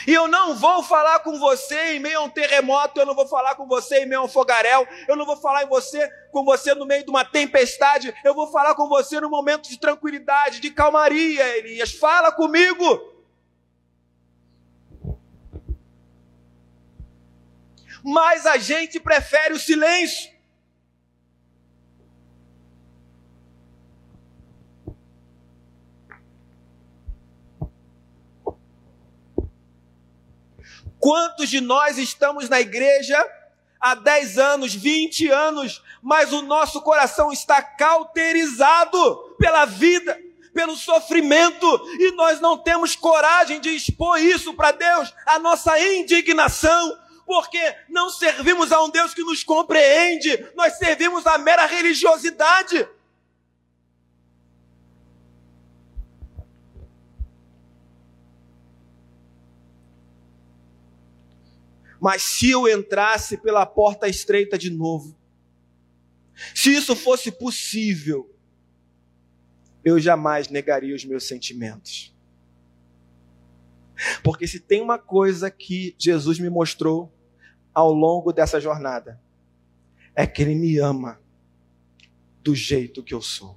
E 0.07 0.12
eu 0.12 0.27
não 0.27 0.57
vou 0.57 0.83
falar 0.83 1.21
com 1.21 1.38
você 1.38 1.95
em 1.95 2.01
meio 2.01 2.19
a 2.19 2.23
um 2.23 2.29
terremoto, 2.29 2.99
eu 2.99 3.07
não 3.07 3.15
vou 3.15 3.29
falar 3.29 3.55
com 3.55 3.69
você 3.69 4.03
em 4.03 4.07
meio 4.07 4.23
a 4.23 4.25
um 4.25 4.29
fogaréu, 4.29 4.88
eu 5.07 5.15
não 5.15 5.25
vou 5.25 5.37
falar 5.37 5.62
em 5.62 5.69
você, 5.69 6.09
com 6.33 6.45
você 6.45 6.75
no 6.75 6.87
meio 6.87 7.05
de 7.05 7.11
uma 7.11 7.25
tempestade, 7.25 8.12
eu 8.25 8.35
vou 8.35 8.51
falar 8.51 8.75
com 8.75 8.88
você 8.88 9.21
no 9.21 9.31
momento 9.31 9.69
de 9.69 9.79
tranquilidade, 9.79 10.61
de 10.61 10.71
calmaria, 10.71 11.59
Elias. 11.59 11.93
Fala 11.93 12.33
comigo. 12.33 13.12
Mas 18.03 18.47
a 18.47 18.59
gente 18.59 18.99
prefere 18.99 19.55
o 19.55 19.59
silêncio. 19.59 20.33
Quantos 30.99 31.51
de 31.51 31.61
nós 31.61 31.99
estamos 31.99 32.49
na 32.49 32.61
igreja 32.61 33.19
há 33.81 33.97
10 33.97 34.38
anos, 34.38 34.73
20 34.73 35.29
anos, 35.29 35.83
mas 36.01 36.33
o 36.33 36.43
nosso 36.43 36.81
coração 36.81 37.33
está 37.33 37.61
cauterizado 37.61 39.35
pela 39.37 39.65
vida, 39.65 40.17
pelo 40.55 40.77
sofrimento, 40.77 41.67
e 41.99 42.12
nós 42.12 42.41
não 42.41 42.57
temos 42.57 42.95
coragem 42.95 43.61
de 43.61 43.71
expor 43.71 44.21
isso 44.21 44.55
para 44.55 44.71
Deus, 44.71 45.12
a 45.27 45.41
nossa 45.41 45.77
indignação, 45.81 46.97
porque 47.33 47.75
não 47.88 48.11
servimos 48.11 48.71
a 48.73 48.83
um 48.85 48.90
Deus 48.90 49.14
que 49.14 49.25
nos 49.25 49.42
compreende, 49.42 50.51
nós 50.55 50.75
servimos 50.75 51.27
a 51.27 51.38
mera 51.38 51.64
religiosidade. 51.64 52.87
Mas 61.99 62.21
se 62.21 62.51
eu 62.51 62.68
entrasse 62.68 63.38
pela 63.38 63.64
porta 63.64 64.07
estreita 64.07 64.59
de 64.59 64.68
novo, 64.68 65.18
se 66.55 66.71
isso 66.75 66.95
fosse 66.95 67.33
possível, 67.33 68.31
eu 69.83 69.99
jamais 69.99 70.49
negaria 70.49 70.95
os 70.95 71.07
meus 71.07 71.27
sentimentos. 71.27 72.14
Porque 74.23 74.47
se 74.47 74.61
tem 74.61 74.83
uma 74.83 74.99
coisa 74.99 75.51
que 75.51 75.95
Jesus 75.99 76.38
me 76.38 76.51
mostrou 76.51 77.11
ao 77.75 77.93
longo 77.93 78.33
dessa 78.33 78.61
jornada, 78.61 79.21
é 80.15 80.27
que 80.27 80.43
Ele 80.43 80.55
me 80.55 80.79
ama 80.79 81.21
do 82.43 82.55
jeito 82.55 83.03
que 83.03 83.15
eu 83.15 83.23
sou. 83.23 83.57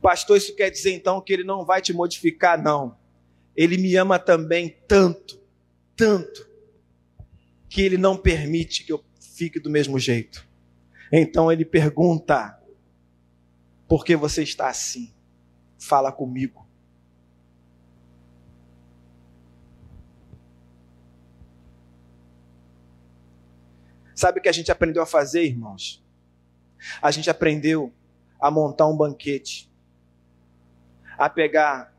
Pastor, 0.00 0.38
isso 0.38 0.54
quer 0.56 0.70
dizer 0.70 0.92
então 0.92 1.20
que 1.20 1.32
Ele 1.32 1.44
não 1.44 1.64
vai 1.64 1.82
te 1.82 1.92
modificar? 1.92 2.60
Não. 2.60 2.98
Ele 3.54 3.76
me 3.76 3.94
ama 3.96 4.18
também 4.18 4.76
tanto, 4.88 5.40
tanto, 5.94 6.48
que 7.68 7.82
Ele 7.82 7.98
não 7.98 8.16
permite 8.16 8.84
que 8.84 8.92
eu 8.92 9.04
fique 9.20 9.60
do 9.60 9.70
mesmo 9.70 9.98
jeito. 9.98 10.48
Então 11.12 11.52
Ele 11.52 11.64
pergunta: 11.64 12.58
por 13.86 14.04
que 14.04 14.16
você 14.16 14.42
está 14.42 14.68
assim? 14.68 15.12
Fala 15.78 16.10
comigo. 16.10 16.69
Sabe 24.20 24.38
o 24.38 24.42
que 24.42 24.50
a 24.50 24.52
gente 24.52 24.70
aprendeu 24.70 25.02
a 25.02 25.06
fazer, 25.06 25.44
irmãos? 25.44 26.04
A 27.00 27.10
gente 27.10 27.30
aprendeu 27.30 27.90
a 28.38 28.50
montar 28.50 28.86
um 28.86 28.94
banquete, 28.94 29.72
a 31.16 31.26
pegar 31.30 31.90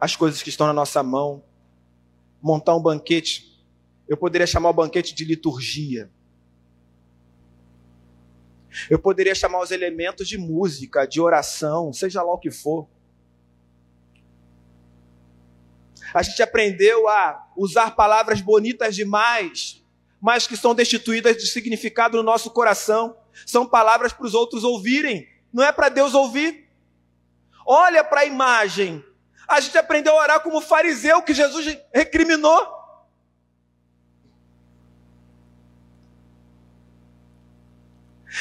as 0.00 0.16
coisas 0.16 0.42
que 0.42 0.48
estão 0.48 0.66
na 0.66 0.72
nossa 0.72 1.04
mão, 1.04 1.44
montar 2.42 2.74
um 2.74 2.82
banquete. 2.82 3.64
Eu 4.08 4.16
poderia 4.16 4.44
chamar 4.44 4.70
o 4.70 4.72
banquete 4.72 5.14
de 5.14 5.24
liturgia. 5.24 6.10
Eu 8.90 8.98
poderia 8.98 9.36
chamar 9.36 9.60
os 9.60 9.70
elementos 9.70 10.26
de 10.26 10.36
música, 10.36 11.06
de 11.06 11.20
oração, 11.20 11.92
seja 11.92 12.24
lá 12.24 12.32
o 12.32 12.40
que 12.40 12.50
for. 12.50 12.88
A 16.12 16.24
gente 16.24 16.42
aprendeu 16.42 17.06
a 17.08 17.52
usar 17.56 17.92
palavras 17.92 18.40
bonitas 18.40 18.96
demais 18.96 19.83
mas 20.24 20.46
que 20.46 20.56
são 20.56 20.74
destituídas 20.74 21.36
de 21.36 21.46
significado 21.46 22.16
no 22.16 22.22
nosso 22.22 22.50
coração. 22.50 23.14
São 23.44 23.66
palavras 23.66 24.10
para 24.10 24.24
os 24.24 24.32
outros 24.32 24.64
ouvirem, 24.64 25.28
não 25.52 25.62
é 25.62 25.70
para 25.70 25.90
Deus 25.90 26.14
ouvir. 26.14 26.66
Olha 27.66 28.02
para 28.02 28.22
a 28.22 28.24
imagem. 28.24 29.04
A 29.46 29.60
gente 29.60 29.76
aprendeu 29.76 30.18
a 30.18 30.22
orar 30.22 30.40
como 30.40 30.62
fariseu 30.62 31.20
que 31.20 31.34
Jesus 31.34 31.76
recriminou. 31.92 32.66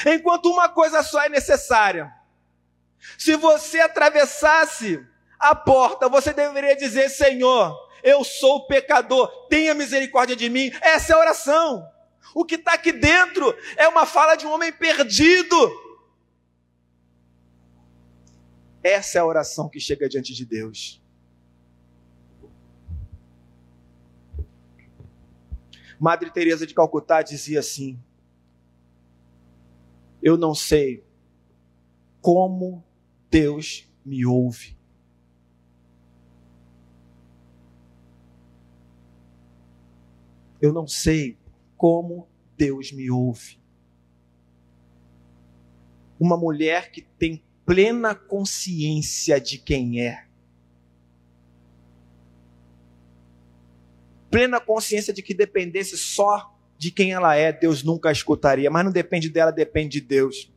Enquanto 0.06 0.50
uma 0.50 0.70
coisa 0.70 1.04
só 1.04 1.22
é 1.24 1.28
necessária. 1.28 2.10
Se 3.18 3.36
você 3.36 3.82
atravessasse 3.82 5.06
a 5.38 5.54
porta, 5.54 6.08
você 6.08 6.32
deveria 6.32 6.78
dizer: 6.78 7.10
Senhor, 7.10 7.78
eu 8.04 8.24
sou 8.24 8.68
pecador, 8.68 9.48
tenha 9.48 9.74
misericórdia 9.74 10.36
de 10.36 10.50
mim. 10.50 10.72
Essa 10.82 11.14
é 11.14 11.16
a 11.16 11.20
oração. 11.20 11.90
O 12.36 12.44
que 12.44 12.56
está 12.56 12.74
aqui 12.74 12.92
dentro 12.92 13.56
é 13.78 13.88
uma 13.88 14.06
fala 14.06 14.36
de 14.36 14.46
um 14.46 14.52
homem 14.52 14.72
perdido. 14.72 15.56
Essa 18.84 19.18
é 19.18 19.22
a 19.22 19.26
oração 19.26 19.70
que 19.70 19.80
chega 19.80 20.10
diante 20.10 20.34
de 20.34 20.46
Deus. 20.46 21.02
Madre 26.00 26.30
Teresa 26.32 26.68
de 26.68 26.74
Calcutá 26.74 27.22
dizia 27.22 27.62
assim: 27.62 27.98
Eu 30.22 30.36
não 30.36 30.54
sei 30.54 31.02
como 32.20 32.84
Deus 33.30 33.88
me 34.04 34.26
ouve. 34.26 34.76
Eu 40.64 40.72
não 40.72 40.88
sei 40.88 41.38
como 41.76 42.26
Deus 42.56 42.94
me 42.94 43.12
ouve. 43.12 43.60
Uma 46.18 46.38
mulher 46.38 46.90
que 46.90 47.02
tem 47.02 47.44
plena 47.66 48.16
consciência 48.16 49.42
de 49.42 49.58
quem 49.58 50.00
é. 50.00 50.26
Plena 54.32 54.58
consciência 54.62 55.14
de 55.14 55.22
que 55.22 55.34
dependesse 55.34 55.98
só 55.98 56.58
de 56.78 56.92
quem 56.92 57.12
ela 57.12 57.36
é, 57.36 57.52
Deus 57.52 57.84
nunca 57.84 58.08
a 58.08 58.14
escutaria. 58.14 58.72
Mas 58.72 58.86
não 58.86 58.92
depende 58.94 59.28
dela, 59.28 59.52
depende 59.52 60.00
de 60.00 60.08
Deus. 60.08 60.50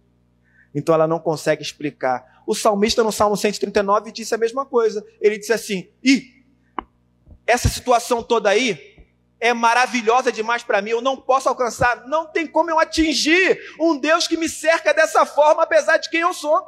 Então 0.73 0.95
ela 0.95 1.09
não 1.09 1.19
consegue 1.19 1.63
explicar. 1.63 2.45
O 2.47 2.55
salmista 2.55 3.03
no 3.03 3.11
Salmo 3.11 3.37
139 3.37 4.13
disse 4.13 4.33
a 4.33 4.39
mesma 4.39 4.65
coisa. 4.65 5.05
Ele 5.21 5.37
disse 5.37 5.53
assim: 5.53 5.89
"E 6.01 6.45
essa 7.45 7.69
situação 7.69 8.23
toda 8.23 8.49
aí 8.49 8.96
é 9.39 9.53
maravilhosa 9.53 10.33
demais 10.33 10.63
para 10.63 10.81
mim, 10.81 10.91
eu 10.91 11.03
não 11.03 11.17
posso 11.17 11.49
alcançar, 11.49 12.07
não 12.07 12.27
tem 12.27 12.47
como 12.47 12.71
eu 12.71 12.79
atingir 12.79 13.61
um 13.79 13.99
Deus 13.99 14.27
que 14.27 14.37
me 14.37 14.49
cerca 14.49 14.95
dessa 14.95 15.27
forma, 15.27 15.63
apesar 15.63 15.99
de 15.99 16.09
quem 16.09 16.21
eu 16.21 16.33
sou. 16.33 16.67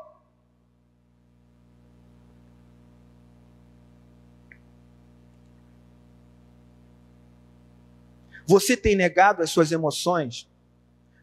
Você 8.47 8.77
tem 8.77 8.97
negado 8.97 9.43
as 9.43 9.51
suas 9.51 9.71
emoções 9.73 10.49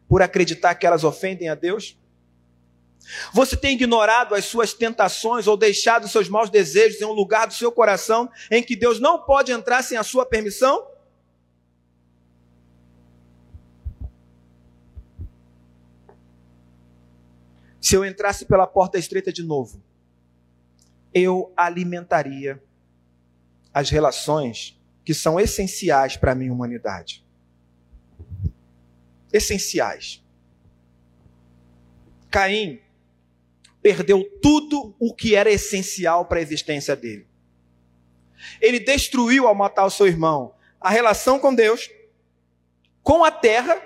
por 0.08 0.22
acreditar 0.22 0.76
que 0.76 0.86
elas 0.86 1.02
ofendem 1.02 1.48
a 1.48 1.56
Deus? 1.56 1.98
Você 3.32 3.56
tem 3.56 3.74
ignorado 3.74 4.34
as 4.34 4.44
suas 4.44 4.72
tentações 4.72 5.46
ou 5.46 5.56
deixado 5.56 6.08
seus 6.08 6.28
maus 6.28 6.50
desejos 6.50 7.00
em 7.00 7.04
um 7.04 7.12
lugar 7.12 7.46
do 7.46 7.54
seu 7.54 7.70
coração 7.70 8.30
em 8.50 8.62
que 8.62 8.76
Deus 8.76 9.00
não 9.00 9.18
pode 9.18 9.52
entrar 9.52 9.82
sem 9.82 9.96
a 9.96 10.02
sua 10.02 10.24
permissão? 10.24 10.95
Se 17.86 17.94
eu 17.94 18.04
entrasse 18.04 18.44
pela 18.46 18.66
porta 18.66 18.98
estreita 18.98 19.32
de 19.32 19.44
novo, 19.44 19.80
eu 21.14 21.52
alimentaria 21.56 22.60
as 23.72 23.90
relações 23.90 24.76
que 25.04 25.14
são 25.14 25.38
essenciais 25.38 26.16
para 26.16 26.32
a 26.32 26.34
minha 26.34 26.52
humanidade. 26.52 27.24
Essenciais. 29.32 30.20
Caim 32.28 32.80
perdeu 33.80 34.28
tudo 34.42 34.96
o 34.98 35.14
que 35.14 35.36
era 35.36 35.48
essencial 35.48 36.26
para 36.26 36.40
a 36.40 36.42
existência 36.42 36.96
dele. 36.96 37.24
Ele 38.60 38.80
destruiu 38.80 39.46
ao 39.46 39.54
matar 39.54 39.84
o 39.84 39.90
seu 39.90 40.08
irmão 40.08 40.56
a 40.80 40.90
relação 40.90 41.38
com 41.38 41.54
Deus, 41.54 41.88
com 43.04 43.22
a 43.22 43.30
terra 43.30 43.80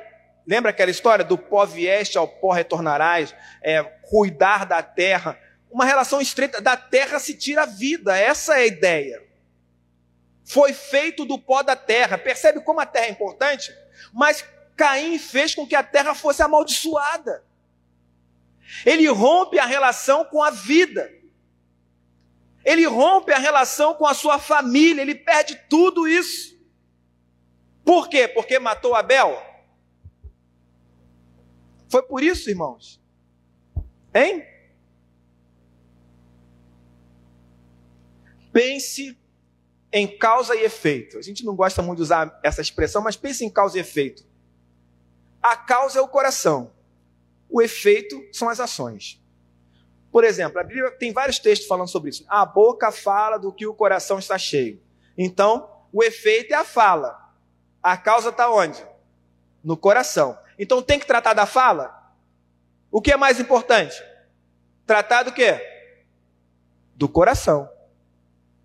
Lembra 0.50 0.72
aquela 0.72 0.90
história 0.90 1.24
do 1.24 1.38
pó 1.38 1.64
vieste 1.64 2.18
ao 2.18 2.26
pó 2.26 2.50
retornarás, 2.50 3.32
é, 3.62 3.84
cuidar 3.84 4.66
da 4.66 4.82
terra? 4.82 5.38
Uma 5.70 5.84
relação 5.84 6.20
estreita, 6.20 6.60
da 6.60 6.76
terra 6.76 7.20
se 7.20 7.34
tira 7.34 7.62
a 7.62 7.66
vida, 7.66 8.18
essa 8.18 8.58
é 8.58 8.62
a 8.62 8.66
ideia. 8.66 9.22
Foi 10.44 10.72
feito 10.72 11.24
do 11.24 11.38
pó 11.38 11.62
da 11.62 11.76
terra, 11.76 12.18
percebe 12.18 12.60
como 12.62 12.80
a 12.80 12.84
terra 12.84 13.06
é 13.06 13.10
importante? 13.10 13.72
Mas 14.12 14.44
Caim 14.76 15.20
fez 15.20 15.54
com 15.54 15.64
que 15.64 15.76
a 15.76 15.84
terra 15.84 16.16
fosse 16.16 16.42
amaldiçoada. 16.42 17.44
Ele 18.84 19.06
rompe 19.06 19.56
a 19.56 19.66
relação 19.66 20.24
com 20.24 20.42
a 20.42 20.50
vida. 20.50 21.12
Ele 22.64 22.86
rompe 22.86 23.32
a 23.32 23.38
relação 23.38 23.94
com 23.94 24.04
a 24.04 24.14
sua 24.14 24.40
família, 24.40 25.00
ele 25.00 25.14
perde 25.14 25.54
tudo 25.68 26.08
isso. 26.08 26.58
Por 27.84 28.08
quê? 28.08 28.26
Porque 28.26 28.58
matou 28.58 28.96
Abel? 28.96 29.49
Foi 31.90 32.02
por 32.02 32.22
isso, 32.22 32.48
irmãos? 32.48 33.00
Hein? 34.14 34.46
Pense 38.52 39.18
em 39.92 40.06
causa 40.06 40.54
e 40.54 40.64
efeito. 40.64 41.18
A 41.18 41.22
gente 41.22 41.44
não 41.44 41.54
gosta 41.54 41.82
muito 41.82 41.98
de 41.98 42.02
usar 42.02 42.38
essa 42.42 42.60
expressão, 42.60 43.02
mas 43.02 43.16
pense 43.16 43.44
em 43.44 43.50
causa 43.50 43.76
e 43.76 43.80
efeito. 43.80 44.24
A 45.42 45.56
causa 45.56 45.98
é 45.98 46.02
o 46.02 46.08
coração, 46.08 46.70
o 47.48 47.62
efeito 47.62 48.22
são 48.32 48.48
as 48.48 48.60
ações. 48.60 49.20
Por 50.12 50.22
exemplo, 50.22 50.60
a 50.60 50.64
Bíblia 50.64 50.90
tem 50.92 51.12
vários 51.12 51.38
textos 51.38 51.66
falando 51.66 51.88
sobre 51.88 52.10
isso. 52.10 52.24
A 52.28 52.44
boca 52.44 52.92
fala 52.92 53.38
do 53.38 53.52
que 53.52 53.66
o 53.66 53.74
coração 53.74 54.18
está 54.18 54.36
cheio. 54.36 54.80
Então, 55.16 55.68
o 55.92 56.02
efeito 56.02 56.52
é 56.52 56.56
a 56.56 56.64
fala. 56.64 57.32
A 57.82 57.96
causa 57.96 58.28
está 58.28 58.50
onde? 58.50 58.84
No 59.62 59.76
coração. 59.76 60.36
Então 60.60 60.82
tem 60.82 60.98
que 60.98 61.06
tratar 61.06 61.32
da 61.32 61.46
fala? 61.46 62.14
O 62.90 63.00
que 63.00 63.10
é 63.10 63.16
mais 63.16 63.40
importante? 63.40 63.96
Tratar 64.86 65.22
do 65.22 65.32
quê? 65.32 65.58
Do 66.94 67.08
coração. 67.08 67.68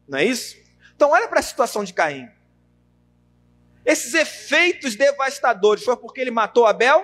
Não 0.08 0.20
é 0.20 0.26
isso? 0.26 0.58
Então 0.94 1.12
olha 1.12 1.28
para 1.28 1.40
a 1.40 1.44
situação 1.44 1.84
de 1.84 1.94
Caim. 1.94 2.30
Esses 3.86 4.14
efeitos 4.14 4.96
devastadores 4.96 5.84
foi 5.84 5.96
porque 5.96 6.20
ele 6.20 6.32
matou 6.32 6.66
Abel 6.66 7.04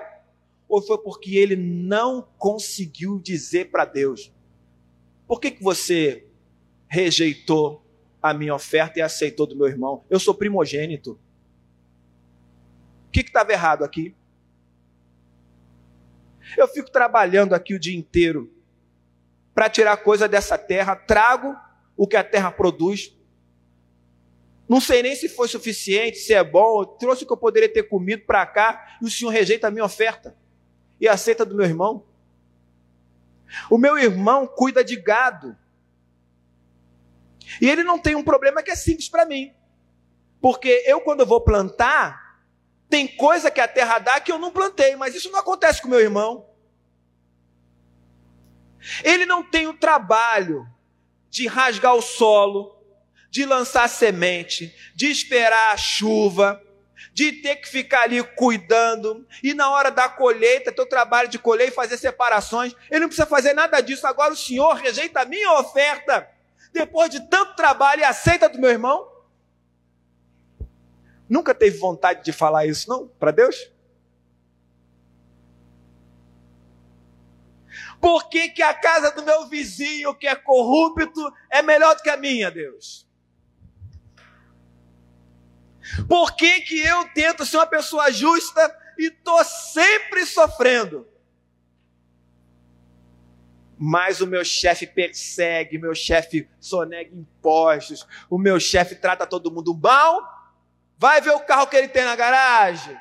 ou 0.68 0.82
foi 0.82 0.98
porque 0.98 1.38
ele 1.38 1.56
não 1.56 2.28
conseguiu 2.38 3.18
dizer 3.18 3.72
para 3.72 3.86
Deus? 3.86 4.32
por 5.32 5.39
que, 5.39 5.50
que 5.50 5.64
você 5.64 6.28
rejeitou 6.89 7.82
a 8.22 8.34
minha 8.34 8.54
oferta 8.54 9.00
e 9.00 9.02
aceitou 9.02 9.48
do 9.48 9.56
meu 9.56 9.66
irmão? 9.66 10.04
Eu 10.10 10.20
sou 10.20 10.34
primogênito. 10.34 11.18
O 13.08 13.12
que 13.14 13.22
estava 13.22 13.54
errado 13.54 13.86
aqui? 13.86 14.14
Eu 16.58 16.68
fico 16.68 16.91
trabalhando 16.91 17.54
aqui 17.54 17.74
o 17.74 17.80
dia 17.80 17.97
inteiro 17.97 18.52
para 19.54 19.70
tirar 19.70 19.97
coisa 19.97 20.28
dessa 20.28 20.58
terra, 20.58 20.95
trago 20.95 21.56
o 21.95 22.08
que 22.08 22.16
a 22.16 22.24
terra 22.24 22.52
produz. 22.52 23.16
Não 24.68 24.80
sei 24.80 25.04
nem 25.04 25.16
se 25.16 25.28
foi 25.28 25.47
suficiente, 25.47 26.18
se 26.18 26.34
é 26.34 26.43
bom, 26.43 26.82
eu 26.82 26.86
trouxe 26.86 27.24
o 27.24 27.28
que 27.28 27.34
eu 27.34 27.38
poderia 27.38 27.72
ter 27.72 27.84
comido 27.84 28.24
para 28.26 28.45
cá 28.45 28.97
e 29.02 29.06
o 29.06 29.10
senhor 29.10 29.32
rejeita 29.32 29.68
a 29.68 29.72
minha 29.72 29.84
oferta 29.84 30.36
e 30.99 31.08
aceita 31.08 31.45
do 31.45 31.56
meu 31.56 31.66
irmão. 31.66 32.06
O 33.70 33.78
meu 33.78 33.97
irmão 33.97 34.47
cuida 34.47 34.84
de 34.84 34.95
gado. 34.95 35.58
E 37.60 37.70
ele 37.70 37.84
não 37.84 37.99
tem 37.99 38.16
um 38.16 38.24
problema 38.24 38.64
que 38.64 38.72
é 38.72 38.76
simples 38.76 39.10
para 39.10 39.26
mim. 39.26 39.54
Porque 40.39 40.84
eu, 40.88 41.02
quando 41.02 41.20
eu 41.22 41.26
vou 41.26 41.41
plantar, 41.41 42.30
tem 42.92 43.08
coisa 43.08 43.50
que 43.50 43.62
a 43.62 43.68
terra 43.70 44.00
dá 44.00 44.20
que 44.20 44.32
eu 44.32 44.38
não 44.38 44.52
plantei, 44.52 44.98
mas 44.98 45.16
isso 45.16 45.32
não 45.32 45.39
acontece 45.39 45.82
com 45.82 45.88
meu 45.88 46.02
irmão. 46.02 46.46
Ele 49.02 49.26
não 49.26 49.42
tem 49.42 49.66
o 49.66 49.74
trabalho 49.74 50.68
de 51.30 51.48
rasgar 51.48 51.96
o 51.96 52.02
solo, 52.02 52.78
de 53.30 53.46
lançar 53.46 53.88
semente, 53.88 54.76
de 54.94 55.10
esperar 55.10 55.74
a 55.74 55.78
chuva, 55.78 56.62
de 57.14 57.32
ter 57.32 57.56
que 57.56 57.70
ficar 57.70 58.02
ali 58.02 58.22
cuidando, 58.22 59.26
e 59.42 59.54
na 59.54 59.70
hora 59.70 59.89
da 59.89 60.10
colheita, 60.10 60.72
teu 60.72 60.86
trabalho 60.86 61.30
de 61.30 61.39
colher 61.39 61.70
e 61.70 61.72
fazer 61.72 61.98
separações, 61.98 62.76
ele 62.89 63.02
não 63.02 63.08
precisa 63.08 63.26
fazer 63.26 63.54
nada 63.54 63.80
disso. 63.80 64.06
Agora 64.06 64.34
o 64.34 64.38
Senhor 64.38 64.74
rejeita 64.74 65.22
a 65.22 65.26
minha 65.26 65.54
oferta, 65.54 66.30
depois 66.74 67.10
de 67.10 67.22
tanto 67.30 67.56
trabalho, 67.56 68.02
e 68.02 68.04
aceita 68.04 68.50
do 68.50 68.60
meu 68.60 68.70
irmão? 68.70 69.11
Nunca 71.32 71.55
teve 71.55 71.77
vontade 71.77 72.25
de 72.25 72.34
falar 72.34 72.65
isso, 72.65 72.89
não, 72.89 73.07
para 73.07 73.32
Deus? 73.32 73.71
Por 78.01 78.27
que, 78.27 78.49
que 78.49 78.61
a 78.61 78.73
casa 78.73 79.11
do 79.11 79.23
meu 79.23 79.47
vizinho, 79.47 80.13
que 80.13 80.27
é 80.27 80.36
corrupto, 80.36 81.34
é 81.49 81.61
melhor 81.61 81.95
do 81.95 82.01
que 82.01 82.09
a 82.09 82.17
minha, 82.17 82.51
Deus? 82.51 83.07
Por 86.05 86.36
que, 86.36 86.59
que 86.59 86.82
eu 86.82 87.07
tento 87.13 87.45
ser 87.45 87.55
uma 87.55 87.65
pessoa 87.65 88.11
justa 88.11 88.77
e 88.97 89.05
estou 89.05 89.41
sempre 89.45 90.25
sofrendo? 90.25 91.07
Mas 93.77 94.19
o 94.19 94.27
meu 94.27 94.43
chefe 94.43 94.86
persegue, 94.86 95.77
meu 95.77 95.95
chefe 95.95 96.49
sonega 96.59 97.15
impostos, 97.15 98.05
o 98.29 98.38
meu 98.38 98.59
chefe 98.59 98.95
trata 98.95 99.25
todo 99.25 99.49
mundo 99.49 99.73
mal. 99.73 100.41
Vai 101.02 101.20
ver 101.20 101.32
o 101.32 101.39
carro 101.39 101.66
que 101.66 101.76
ele 101.76 101.88
tem 101.88 102.06
na 102.06 102.16
garagem. 102.16 102.95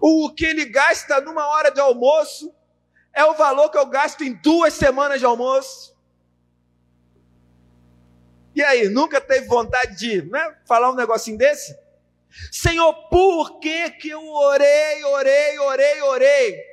O 0.00 0.32
que 0.32 0.46
ele 0.46 0.66
gasta 0.66 1.20
numa 1.20 1.48
hora 1.48 1.72
de 1.72 1.80
almoço 1.80 2.54
é 3.12 3.24
o 3.24 3.34
valor 3.34 3.70
que 3.70 3.76
eu 3.76 3.86
gasto 3.86 4.22
em 4.22 4.34
duas 4.34 4.72
semanas 4.74 5.18
de 5.18 5.26
almoço. 5.26 5.98
E 8.54 8.62
aí, 8.62 8.88
nunca 8.88 9.20
teve 9.20 9.48
vontade 9.48 9.96
de 9.96 10.22
né, 10.30 10.56
falar 10.64 10.92
um 10.92 10.94
negocinho 10.94 11.36
desse? 11.36 11.76
Senhor, 12.52 12.94
por 13.08 13.58
que, 13.58 13.90
que 13.90 14.10
eu 14.10 14.24
orei, 14.24 15.04
orei, 15.06 15.58
orei, 15.58 16.02
orei? 16.02 16.69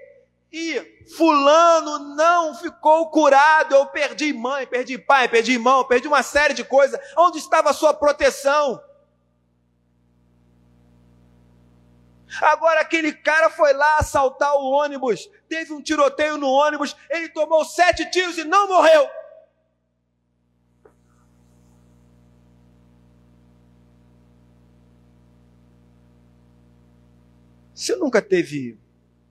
E 0.52 1.06
fulano 1.16 2.16
não 2.16 2.56
ficou 2.56 3.10
curado, 3.10 3.76
eu 3.76 3.86
perdi 3.88 4.32
mãe, 4.32 4.66
perdi 4.66 4.98
pai, 4.98 5.28
perdi 5.28 5.54
irmão, 5.54 5.84
perdi 5.84 6.08
uma 6.08 6.24
série 6.24 6.54
de 6.54 6.64
coisas. 6.64 7.00
Onde 7.18 7.38
estava 7.38 7.70
a 7.70 7.74
sua 7.74 7.94
proteção? 7.94 8.82
Agora 12.42 12.82
aquele 12.82 13.14
cara 13.14 13.50
foi 13.50 13.74
lá 13.74 13.98
assaltar 13.98 14.54
o 14.56 14.70
ônibus, 14.70 15.30
teve 15.48 15.74
um 15.74 15.82
tiroteio 15.82 16.38
no 16.38 16.50
ônibus, 16.50 16.96
ele 17.10 17.30
tomou 17.30 17.64
sete 17.66 18.10
tiros 18.12 18.38
e 18.38 18.44
não 18.44 18.68
morreu. 18.68 19.10
Você 27.74 27.96
nunca 27.96 28.22
teve 28.22 28.78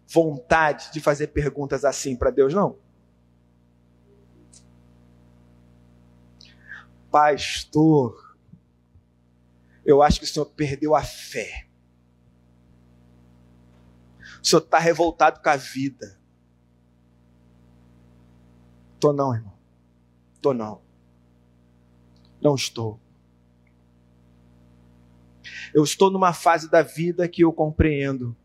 vontade 0.08 0.92
de 0.92 1.00
fazer 1.00 1.28
perguntas 1.28 1.84
assim 1.84 2.16
para 2.16 2.30
Deus, 2.30 2.54
não? 2.54 2.78
Pastor, 7.10 8.36
eu 9.84 10.02
acho 10.02 10.18
que 10.18 10.24
o 10.24 10.28
senhor 10.28 10.46
perdeu 10.46 10.94
a 10.94 11.02
fé. 11.02 11.66
O 14.42 14.46
senhor 14.46 14.62
está 14.62 14.78
revoltado 14.78 15.40
com 15.40 15.48
a 15.48 15.56
vida. 15.56 16.18
Tô 19.00 19.12
não, 19.12 19.34
irmão. 19.34 19.54
Tô 20.40 20.52
não. 20.52 20.82
Não 22.40 22.54
estou. 22.54 23.00
Eu 25.72 25.82
estou 25.84 26.10
numa 26.10 26.32
fase 26.32 26.70
da 26.70 26.82
vida 26.82 27.28
que 27.28 27.42
eu 27.42 27.52
compreendo 27.52 28.36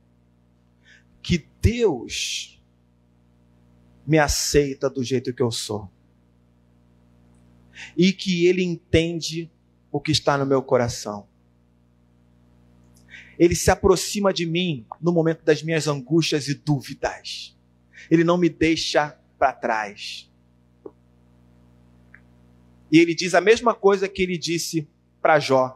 que 1.21 1.47
Deus 1.61 2.61
me 4.05 4.17
aceita 4.17 4.89
do 4.89 5.03
jeito 5.03 5.33
que 5.33 5.43
eu 5.43 5.51
sou. 5.51 5.89
E 7.95 8.11
que 8.11 8.45
Ele 8.47 8.63
entende 8.63 9.49
o 9.91 9.99
que 9.99 10.11
está 10.11 10.37
no 10.37 10.45
meu 10.45 10.61
coração 10.61 11.27
ele 13.41 13.55
se 13.55 13.71
aproxima 13.71 14.31
de 14.31 14.45
mim 14.45 14.85
no 15.01 15.11
momento 15.11 15.43
das 15.43 15.63
minhas 15.63 15.87
angústias 15.87 16.47
e 16.47 16.53
dúvidas. 16.53 17.57
Ele 18.07 18.23
não 18.23 18.37
me 18.37 18.47
deixa 18.47 19.17
para 19.39 19.51
trás. 19.51 20.31
E 22.91 22.99
ele 22.99 23.15
diz 23.15 23.33
a 23.33 23.41
mesma 23.41 23.73
coisa 23.73 24.07
que 24.07 24.21
ele 24.21 24.37
disse 24.37 24.87
para 25.19 25.39
Jó: 25.39 25.75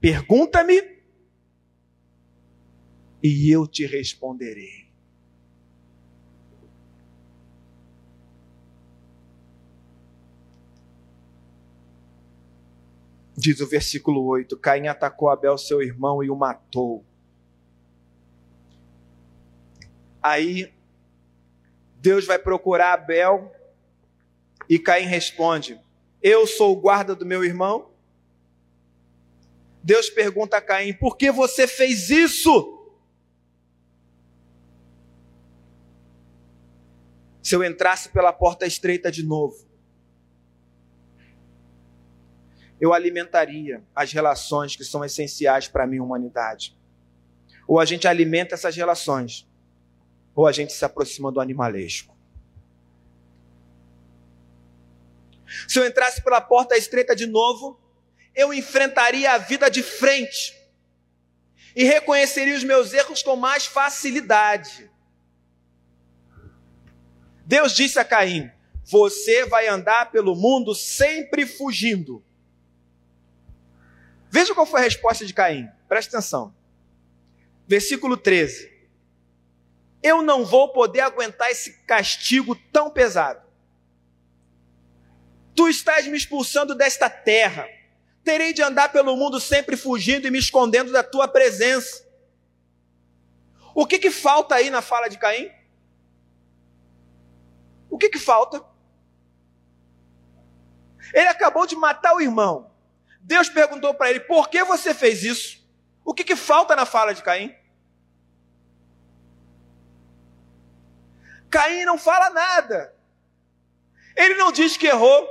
Pergunta-me 0.00 0.99
e 3.22 3.50
eu 3.50 3.66
te 3.66 3.86
responderei. 3.86 4.88
Diz 13.36 13.60
o 13.60 13.66
versículo 13.66 14.24
8: 14.24 14.56
Caim 14.58 14.86
atacou 14.86 15.30
Abel, 15.30 15.56
seu 15.56 15.82
irmão, 15.82 16.22
e 16.22 16.30
o 16.30 16.36
matou. 16.36 17.04
Aí 20.22 20.72
Deus 21.96 22.26
vai 22.26 22.38
procurar 22.38 22.92
Abel 22.92 23.50
e 24.68 24.78
Caim 24.78 25.06
responde: 25.06 25.80
Eu 26.22 26.46
sou 26.46 26.72
o 26.72 26.80
guarda 26.80 27.14
do 27.14 27.24
meu 27.24 27.42
irmão? 27.42 27.90
Deus 29.82 30.10
pergunta 30.10 30.58
a 30.58 30.60
Caim: 30.60 30.92
Por 30.92 31.16
que 31.16 31.30
você 31.30 31.66
fez 31.66 32.10
isso? 32.10 32.79
Se 37.50 37.56
eu 37.56 37.64
entrasse 37.64 38.10
pela 38.10 38.32
porta 38.32 38.64
estreita 38.64 39.10
de 39.10 39.24
novo, 39.24 39.68
eu 42.80 42.94
alimentaria 42.94 43.82
as 43.92 44.12
relações 44.12 44.76
que 44.76 44.84
são 44.84 45.04
essenciais 45.04 45.66
para 45.66 45.82
a 45.82 45.86
minha 45.88 46.00
humanidade. 46.00 46.78
Ou 47.66 47.80
a 47.80 47.84
gente 47.84 48.06
alimenta 48.06 48.54
essas 48.54 48.76
relações, 48.76 49.50
ou 50.32 50.46
a 50.46 50.52
gente 50.52 50.72
se 50.72 50.84
aproxima 50.84 51.32
do 51.32 51.40
animalesco. 51.40 52.16
Se 55.66 55.80
eu 55.80 55.84
entrasse 55.84 56.22
pela 56.22 56.40
porta 56.40 56.76
estreita 56.76 57.16
de 57.16 57.26
novo, 57.26 57.80
eu 58.32 58.54
enfrentaria 58.54 59.32
a 59.32 59.38
vida 59.38 59.68
de 59.68 59.82
frente 59.82 60.56
e 61.74 61.82
reconheceria 61.82 62.56
os 62.56 62.62
meus 62.62 62.92
erros 62.92 63.24
com 63.24 63.34
mais 63.34 63.66
facilidade. 63.66 64.88
Deus 67.50 67.74
disse 67.74 67.98
a 67.98 68.04
Caim: 68.04 68.50
Você 68.84 69.44
vai 69.44 69.66
andar 69.66 70.10
pelo 70.10 70.34
mundo 70.34 70.74
sempre 70.74 71.44
fugindo 71.44 72.24
Veja 74.30 74.54
qual 74.54 74.64
foi 74.64 74.80
a 74.80 74.84
resposta 74.84 75.26
de 75.26 75.34
Caim. 75.34 75.68
Presta 75.88 76.16
atenção. 76.16 76.54
Versículo 77.66 78.16
13. 78.16 78.70
Eu 80.02 80.22
não 80.22 80.46
vou 80.46 80.68
poder 80.68 81.00
aguentar 81.00 81.50
esse 81.50 81.82
castigo 81.82 82.54
tão 82.72 82.88
pesado. 82.88 83.42
Tu 85.54 85.68
estás 85.68 86.06
me 86.06 86.16
expulsando 86.16 86.76
desta 86.76 87.10
terra. 87.10 87.68
Terei 88.22 88.52
de 88.52 88.62
andar 88.62 88.92
pelo 88.92 89.16
mundo 89.16 89.40
sempre 89.40 89.76
fugindo 89.76 90.28
e 90.28 90.30
me 90.30 90.38
escondendo 90.38 90.92
da 90.92 91.02
tua 91.02 91.26
presença. 91.26 92.08
O 93.74 93.84
que, 93.84 93.98
que 93.98 94.10
falta 94.10 94.54
aí 94.54 94.70
na 94.70 94.80
fala 94.80 95.08
de 95.08 95.18
Caim? 95.18 95.50
Que, 98.00 98.08
que 98.08 98.18
falta? 98.18 98.64
Ele 101.12 101.28
acabou 101.28 101.66
de 101.66 101.76
matar 101.76 102.14
o 102.14 102.20
irmão. 102.20 102.70
Deus 103.20 103.48
perguntou 103.48 103.94
para 103.94 104.10
ele: 104.10 104.20
por 104.20 104.48
que 104.48 104.64
você 104.64 104.92
fez 104.92 105.22
isso? 105.22 105.60
O 106.04 106.14
que, 106.14 106.24
que 106.24 106.34
falta 106.34 106.74
na 106.74 106.86
fala 106.86 107.14
de 107.14 107.22
Caim? 107.22 107.54
Caim 111.50 111.84
não 111.84 111.98
fala 111.98 112.30
nada. 112.30 112.94
Ele 114.16 114.34
não 114.34 114.50
diz 114.50 114.76
que 114.76 114.86
errou. 114.86 115.28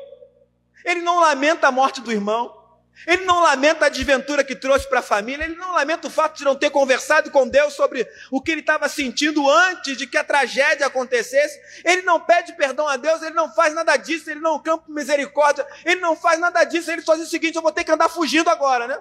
Ele 0.86 1.02
não 1.02 1.20
lamenta 1.20 1.68
a 1.68 1.72
morte 1.72 2.02
do 2.02 2.12
irmão. 2.12 2.59
Ele 3.08 3.26
não 3.26 3.42
lamenta 3.42 3.86
a 3.86 3.90
desventura 3.90 4.44
que 4.44 4.56
trouxe 4.56 4.88
para 4.88 5.00
a 5.00 5.04
família, 5.04 5.46
ele 5.46 5.56
não 5.56 5.74
lamenta 5.74 6.08
o 6.08 6.12
fato 6.12 6.38
de 6.38 6.44
não 6.44 6.56
ter 6.56 6.70
conversado 6.70 7.32
com 7.32 7.48
Deus 7.48 7.74
sobre 7.74 8.08
o 8.30 8.42
que 8.42 8.52
ele 8.52 8.62
estava 8.62 8.90
sentindo 8.90 9.50
antes 9.50 9.98
de 9.98 10.06
que 10.06 10.18
a 10.18 10.24
tragédia 10.24 10.86
acontecesse. 10.86 11.60
Ele 11.86 12.02
não 12.02 12.20
pede 12.20 12.54
perdão 12.54 12.88
a 12.88 12.98
Deus, 12.98 13.22
ele 13.22 13.36
não 13.36 13.54
faz 13.54 13.74
nada 13.74 13.96
disso, 13.96 14.30
ele 14.30 14.42
não 14.42 14.60
campa 14.60 14.86
misericórdia, 14.90 15.66
ele 15.86 16.02
não 16.02 16.16
faz 16.16 16.40
nada 16.40 16.64
disso, 16.64 16.92
ele 16.92 17.02
só 17.02 17.16
diz 17.16 17.28
o 17.28 17.30
seguinte: 17.30 17.56
eu 17.56 17.62
vou 17.62 17.72
ter 17.72 17.84
que 17.84 17.92
andar 17.92 18.10
fugindo 18.10 18.50
agora, 18.50 18.88
né? 18.88 19.00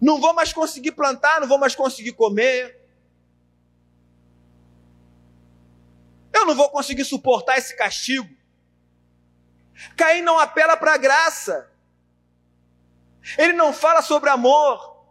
Não 0.00 0.20
vou 0.20 0.34
mais 0.34 0.52
conseguir 0.52 0.92
plantar, 0.92 1.40
não 1.40 1.46
vou 1.46 1.58
mais 1.58 1.76
conseguir 1.76 2.12
comer. 2.12 2.81
Eu 6.42 6.46
não 6.46 6.54
vou 6.56 6.68
conseguir 6.70 7.04
suportar 7.04 7.56
esse 7.56 7.76
castigo. 7.76 8.28
Caim 9.96 10.22
não 10.22 10.40
apela 10.40 10.76
para 10.76 10.94
a 10.94 10.96
graça. 10.98 11.70
Ele 13.38 13.52
não 13.52 13.72
fala 13.72 14.02
sobre 14.02 14.28
amor. 14.28 15.06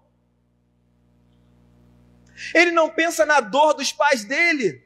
Ele 2.53 2.71
não 2.71 2.89
pensa 2.89 3.25
na 3.25 3.39
dor 3.39 3.73
dos 3.73 3.93
pais 3.93 4.25
dele. 4.25 4.83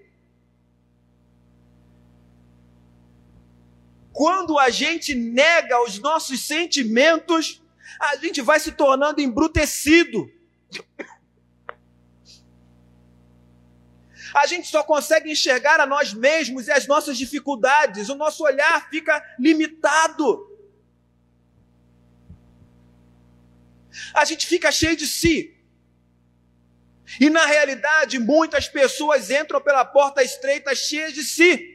Quando 4.14 4.60
a 4.60 4.70
gente 4.70 5.16
nega 5.16 5.82
os 5.82 5.98
nossos 5.98 6.46
sentimentos, 6.46 7.60
a 8.00 8.18
gente 8.18 8.40
vai 8.40 8.60
se 8.60 8.72
tornando 8.74 9.20
embrutecido. 9.20 10.32
A 14.36 14.46
gente 14.46 14.68
só 14.68 14.84
consegue 14.84 15.32
enxergar 15.32 15.80
a 15.80 15.86
nós 15.86 16.14
mesmos 16.14 16.68
e 16.68 16.72
as 16.72 16.86
nossas 16.86 17.18
dificuldades, 17.18 18.10
o 18.10 18.16
nosso 18.16 18.44
olhar 18.44 18.90
fica 18.90 19.24
limitado. 19.40 20.54
A 24.14 24.26
gente 24.26 24.46
fica 24.46 24.74
cheio 24.74 24.98
de 24.98 25.08
si. 25.08 25.56
E 27.18 27.30
na 27.30 27.46
realidade, 27.46 28.20
muitas 28.20 28.68
pessoas 28.68 29.32
entram 29.32 29.62
pela 29.62 29.86
porta 29.86 30.22
estreita 30.22 30.76
cheias 30.76 31.14
de 31.14 31.24
si 31.24 31.72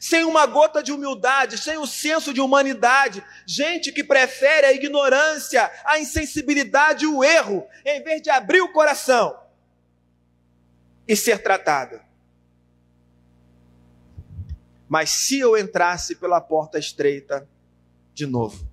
sem 0.00 0.24
uma 0.24 0.46
gota 0.46 0.82
de 0.82 0.90
humildade, 0.90 1.58
sem 1.58 1.76
o 1.76 1.82
um 1.82 1.86
senso 1.86 2.32
de 2.32 2.40
humanidade, 2.40 3.22
gente 3.46 3.92
que 3.92 4.02
prefere 4.02 4.66
a 4.66 4.72
ignorância, 4.72 5.70
a 5.84 5.98
insensibilidade 5.98 7.04
e 7.04 7.08
o 7.08 7.22
erro, 7.22 7.68
em 7.84 8.02
vez 8.02 8.22
de 8.22 8.30
abrir 8.30 8.62
o 8.62 8.72
coração 8.72 9.41
e 11.06 11.16
ser 11.16 11.42
tratada. 11.42 12.04
Mas 14.88 15.10
se 15.10 15.38
eu 15.38 15.56
entrasse 15.56 16.16
pela 16.16 16.40
porta 16.40 16.78
estreita 16.78 17.48
de 18.12 18.26
novo, 18.26 18.68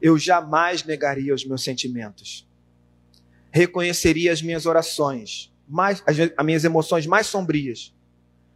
eu 0.00 0.16
jamais 0.16 0.84
negaria 0.84 1.34
os 1.34 1.44
meus 1.44 1.64
sentimentos. 1.64 2.48
Reconheceria 3.50 4.32
as 4.32 4.40
minhas 4.40 4.66
orações, 4.66 5.52
mais, 5.66 6.02
as, 6.06 6.16
as 6.36 6.46
minhas 6.46 6.64
emoções 6.64 7.06
mais 7.06 7.26
sombrias, 7.26 7.94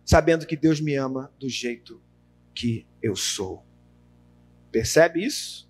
sabendo 0.05 0.47
que 0.47 0.57
Deus 0.57 0.81
me 0.81 0.95
ama 0.95 1.33
do 1.39 1.49
jeito 1.49 2.01
que 2.55 2.87
eu 3.03 3.17
sou. 3.17 3.65
Percebe 4.71 5.25
isso? 5.25 5.69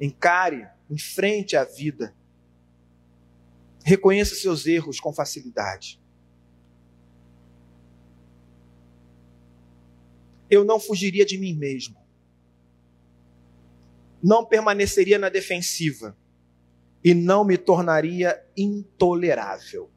Encare, 0.00 0.68
enfrente 0.88 1.56
a 1.56 1.64
vida 1.64 2.14
Reconheça 3.86 4.34
seus 4.34 4.66
erros 4.66 4.98
com 4.98 5.12
facilidade. 5.12 6.02
Eu 10.50 10.64
não 10.64 10.80
fugiria 10.80 11.24
de 11.24 11.38
mim 11.38 11.54
mesmo. 11.54 11.96
Não 14.20 14.44
permaneceria 14.44 15.20
na 15.20 15.28
defensiva. 15.28 16.16
E 17.04 17.14
não 17.14 17.44
me 17.44 17.56
tornaria 17.56 18.44
intolerável. 18.56 19.88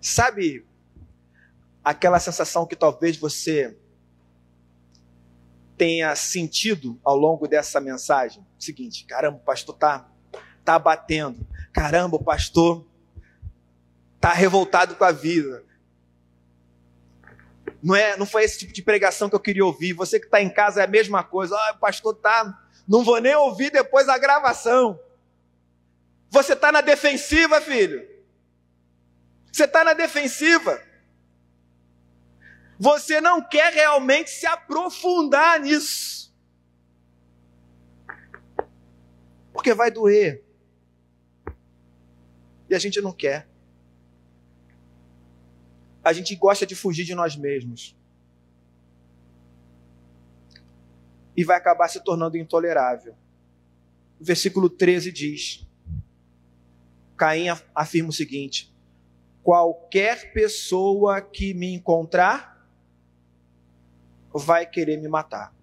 Sabe 0.00 0.66
aquela 1.84 2.18
sensação 2.18 2.66
que 2.66 2.74
talvez 2.74 3.16
você 3.16 3.78
tenha 5.78 6.16
sentido 6.16 6.98
ao 7.04 7.16
longo 7.16 7.46
dessa 7.46 7.80
mensagem? 7.80 8.44
Seguinte, 8.58 9.04
caramba, 9.04 9.36
o 9.36 9.44
pastor 9.44 9.76
está 9.76 10.11
está 10.62 10.78
batendo. 10.78 11.46
Caramba, 11.72 12.16
o 12.16 12.24
pastor 12.24 12.86
está 14.14 14.32
revoltado 14.32 14.94
com 14.94 15.04
a 15.04 15.12
vida. 15.12 15.64
Não, 17.82 17.96
é, 17.96 18.16
não 18.16 18.24
foi 18.24 18.44
esse 18.44 18.58
tipo 18.60 18.72
de 18.72 18.82
pregação 18.82 19.28
que 19.28 19.34
eu 19.34 19.40
queria 19.40 19.64
ouvir. 19.64 19.92
Você 19.92 20.20
que 20.20 20.26
está 20.26 20.40
em 20.40 20.48
casa 20.48 20.80
é 20.80 20.84
a 20.84 20.88
mesma 20.88 21.24
coisa. 21.24 21.56
Ah, 21.56 21.72
o 21.76 21.80
pastor 21.80 22.14
está. 22.14 22.58
Não 22.86 23.04
vou 23.04 23.20
nem 23.20 23.34
ouvir 23.34 23.70
depois 23.70 24.08
a 24.08 24.16
gravação. 24.16 24.98
Você 26.30 26.52
está 26.52 26.70
na 26.70 26.80
defensiva, 26.80 27.60
filho. 27.60 28.08
Você 29.52 29.64
está 29.64 29.82
na 29.84 29.92
defensiva. 29.92 30.80
Você 32.78 33.20
não 33.20 33.42
quer 33.42 33.72
realmente 33.72 34.30
se 34.30 34.46
aprofundar 34.46 35.60
nisso. 35.60 36.32
Porque 39.52 39.74
vai 39.74 39.90
doer 39.90 40.51
e 42.72 42.74
a 42.74 42.78
gente 42.78 43.00
não 43.02 43.12
quer. 43.12 43.46
A 46.02 46.12
gente 46.12 46.34
gosta 46.34 46.66
de 46.66 46.74
fugir 46.74 47.04
de 47.04 47.14
nós 47.14 47.36
mesmos. 47.36 47.94
E 51.36 51.44
vai 51.44 51.56
acabar 51.56 51.88
se 51.88 52.02
tornando 52.02 52.36
intolerável. 52.36 53.14
O 54.18 54.24
versículo 54.24 54.70
13 54.70 55.12
diz: 55.12 55.66
Caim 57.16 57.48
afirma 57.74 58.08
o 58.08 58.12
seguinte: 58.12 58.74
qualquer 59.42 60.32
pessoa 60.32 61.20
que 61.20 61.52
me 61.52 61.74
encontrar 61.74 62.66
vai 64.32 64.66
querer 64.66 64.96
me 64.96 65.08
matar. 65.08 65.54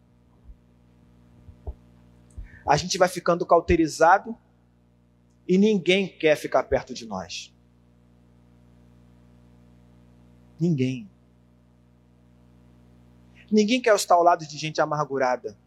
A 2.68 2.78
gente 2.78 3.00
vai 3.00 3.10
ficando 3.10 3.48
cauterizado 3.48 4.38
e 5.50 5.58
ninguém 5.58 6.08
quer 6.08 6.36
ficar 6.36 6.62
perto 6.62 6.94
de 6.94 7.08
nós. 7.08 7.52
Ninguém. 10.60 11.10
Ninguém 13.52 13.82
quer 13.82 13.96
estar 13.96 14.14
ao 14.14 14.22
lado 14.22 14.46
de 14.46 14.56
gente 14.56 14.80
amargurada. 14.80 15.58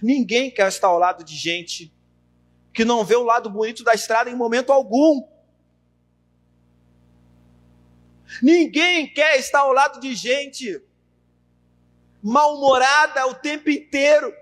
Ninguém 0.00 0.52
quer 0.52 0.68
estar 0.68 0.86
ao 0.86 1.00
lado 1.00 1.24
de 1.24 1.34
gente 1.34 1.92
que 2.72 2.84
não 2.84 3.04
vê 3.04 3.16
o 3.16 3.24
lado 3.24 3.50
bonito 3.50 3.82
da 3.82 3.92
estrada 3.92 4.30
em 4.30 4.36
momento 4.36 4.72
algum. 4.72 5.26
Ninguém 8.40 9.12
quer 9.12 9.36
estar 9.36 9.60
ao 9.60 9.72
lado 9.72 9.98
de 9.98 10.14
gente 10.14 10.80
mal-humorada 12.22 13.26
o 13.26 13.34
tempo 13.34 13.68
inteiro. 13.68 14.32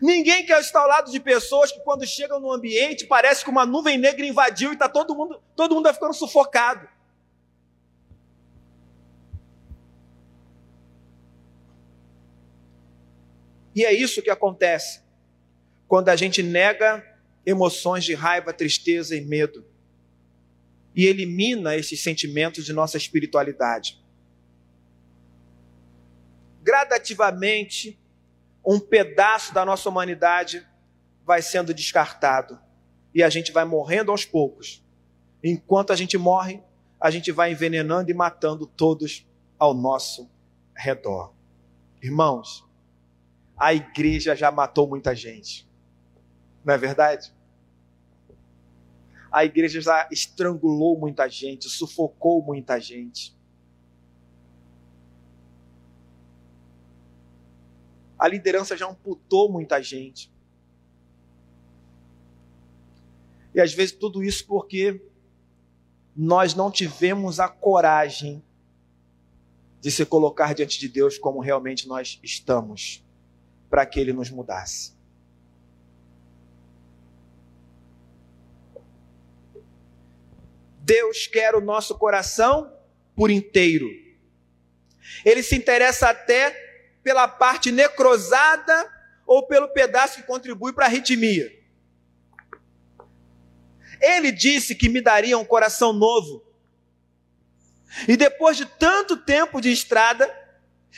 Ninguém 0.00 0.46
quer 0.46 0.60
estar 0.60 0.80
ao 0.80 0.88
lado 0.88 1.10
de 1.10 1.18
pessoas 1.18 1.72
que, 1.72 1.80
quando 1.80 2.06
chegam 2.06 2.38
no 2.38 2.52
ambiente, 2.52 3.06
parece 3.06 3.44
que 3.44 3.50
uma 3.50 3.66
nuvem 3.66 3.98
negra 3.98 4.24
invadiu 4.24 4.70
e 4.70 4.74
está 4.74 4.88
todo 4.88 5.14
mundo, 5.14 5.42
todo 5.56 5.74
mundo 5.74 5.92
ficando 5.92 6.14
sufocado. 6.14 6.88
E 13.74 13.84
é 13.84 13.92
isso 13.92 14.22
que 14.22 14.30
acontece 14.30 15.02
quando 15.86 16.08
a 16.08 16.16
gente 16.16 16.42
nega 16.42 17.04
emoções 17.46 18.04
de 18.04 18.14
raiva, 18.14 18.52
tristeza 18.52 19.16
e 19.16 19.20
medo 19.20 19.64
e 20.94 21.06
elimina 21.06 21.76
esses 21.76 22.02
sentimentos 22.02 22.64
de 22.64 22.72
nossa 22.72 22.96
espiritualidade. 22.96 24.02
Gradativamente, 26.62 27.97
um 28.70 28.78
pedaço 28.78 29.54
da 29.54 29.64
nossa 29.64 29.88
humanidade 29.88 30.62
vai 31.24 31.40
sendo 31.40 31.72
descartado 31.72 32.60
e 33.14 33.22
a 33.22 33.30
gente 33.30 33.50
vai 33.50 33.64
morrendo 33.64 34.10
aos 34.10 34.26
poucos. 34.26 34.84
Enquanto 35.42 35.90
a 35.90 35.96
gente 35.96 36.18
morre, 36.18 36.62
a 37.00 37.10
gente 37.10 37.32
vai 37.32 37.50
envenenando 37.50 38.10
e 38.10 38.14
matando 38.14 38.66
todos 38.66 39.26
ao 39.58 39.72
nosso 39.72 40.30
redor. 40.76 41.32
Irmãos, 42.02 42.62
a 43.56 43.72
igreja 43.72 44.36
já 44.36 44.52
matou 44.52 44.86
muita 44.86 45.16
gente. 45.16 45.66
Não 46.62 46.74
é 46.74 46.76
verdade? 46.76 47.32
A 49.32 49.46
igreja 49.46 49.80
já 49.80 50.06
estrangulou 50.12 50.98
muita 50.98 51.26
gente, 51.26 51.70
sufocou 51.70 52.42
muita 52.42 52.78
gente. 52.78 53.34
A 58.18 58.26
liderança 58.26 58.76
já 58.76 58.88
amputou 58.88 59.50
muita 59.50 59.82
gente. 59.82 60.32
E 63.54 63.60
às 63.60 63.72
vezes 63.72 63.92
tudo 63.92 64.22
isso 64.22 64.46
porque 64.46 65.00
nós 66.14 66.54
não 66.54 66.70
tivemos 66.70 67.38
a 67.38 67.48
coragem 67.48 68.42
de 69.80 69.90
se 69.90 70.04
colocar 70.04 70.54
diante 70.54 70.78
de 70.78 70.88
Deus 70.88 71.16
como 71.16 71.40
realmente 71.40 71.86
nós 71.86 72.18
estamos, 72.22 73.04
para 73.70 73.86
que 73.86 74.00
Ele 74.00 74.12
nos 74.12 74.28
mudasse. 74.30 74.92
Deus 80.80 81.26
quer 81.26 81.54
o 81.54 81.60
nosso 81.60 81.96
coração 81.96 82.72
por 83.14 83.30
inteiro. 83.30 83.86
Ele 85.24 85.42
se 85.42 85.54
interessa 85.54 86.08
até 86.08 86.67
pela 87.08 87.26
parte 87.26 87.72
necrosada 87.72 88.86
ou 89.26 89.46
pelo 89.46 89.66
pedaço 89.68 90.16
que 90.16 90.26
contribui 90.26 90.74
para 90.74 90.84
a 90.84 90.88
arritmia. 90.88 91.50
Ele 93.98 94.30
disse 94.30 94.74
que 94.74 94.90
me 94.90 95.00
daria 95.00 95.38
um 95.38 95.44
coração 95.44 95.90
novo. 95.94 96.44
E 98.06 98.14
depois 98.14 98.58
de 98.58 98.66
tanto 98.66 99.16
tempo 99.16 99.58
de 99.58 99.72
estrada, 99.72 100.30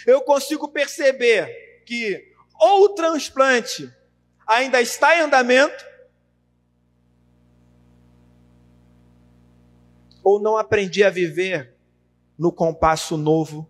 eu 0.04 0.20
consigo 0.22 0.66
perceber 0.66 1.84
que 1.86 2.34
ou 2.60 2.86
o 2.86 2.88
transplante 2.88 3.88
ainda 4.44 4.82
está 4.82 5.16
em 5.16 5.20
andamento, 5.20 5.84
ou 10.24 10.40
não 10.40 10.58
aprendi 10.58 11.04
a 11.04 11.10
viver 11.10 11.72
no 12.36 12.50
compasso 12.50 13.16
novo 13.16 13.69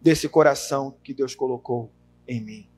desse 0.00 0.28
coração 0.28 0.96
que 1.02 1.12
Deus 1.12 1.34
colocou 1.34 1.92
em 2.26 2.40
mim. 2.40 2.70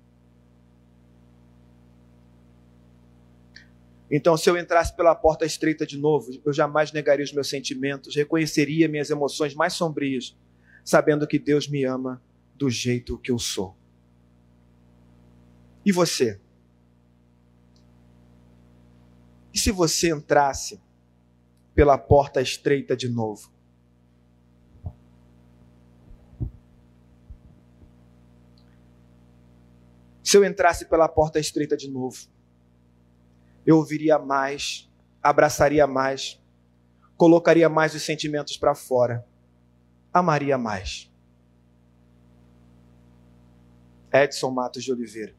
Então, 4.11 4.37
se 4.37 4.51
eu 4.51 4.59
entrasse 4.59 4.95
pela 4.95 5.15
porta 5.15 5.47
estreita 5.47 5.87
de 5.87 5.97
novo, 5.97 6.31
eu 6.45 6.53
jamais 6.53 6.93
negaria 6.93 7.25
os 7.25 7.33
meus 7.33 7.49
sentimentos, 7.49 8.15
reconheceria 8.15 8.87
minhas 8.87 9.09
emoções 9.09 9.55
mais 9.55 9.73
sombrias, 9.73 10.37
sabendo 10.85 11.27
que 11.27 11.39
Deus 11.39 11.67
me 11.67 11.85
ama 11.85 12.23
do 12.55 12.69
jeito 12.69 13.17
que 13.19 13.31
eu 13.31 13.39
sou. 13.39 13.75
E 15.85 15.91
você? 15.91 16.39
E 19.55 19.59
se 19.59 19.71
você 19.71 20.11
entrasse 20.11 20.79
pela 21.75 21.97
porta 21.97 22.43
estreita 22.43 22.95
de 22.95 23.09
novo? 23.09 23.51
Se 30.33 30.39
eu 30.39 30.47
entrasse 30.47 30.87
pela 30.87 31.07
porta 31.09 31.39
estreita 31.39 31.77
de 31.77 31.91
novo, 31.91 32.27
eu 33.67 33.77
ouviria 33.77 34.19
mais, 34.19 34.91
abraçaria 35.23 35.87
mais, 35.87 36.43
colocaria 37.19 37.69
mais 37.69 37.95
os 37.95 38.01
sentimentos 38.01 38.57
para 38.57 38.75
fora, 38.75 39.29
amaria 40.11 40.57
mais. 40.57 41.13
Edson 44.11 44.51
Matos 44.51 44.83
de 44.83 44.91
Oliveira. 44.91 45.35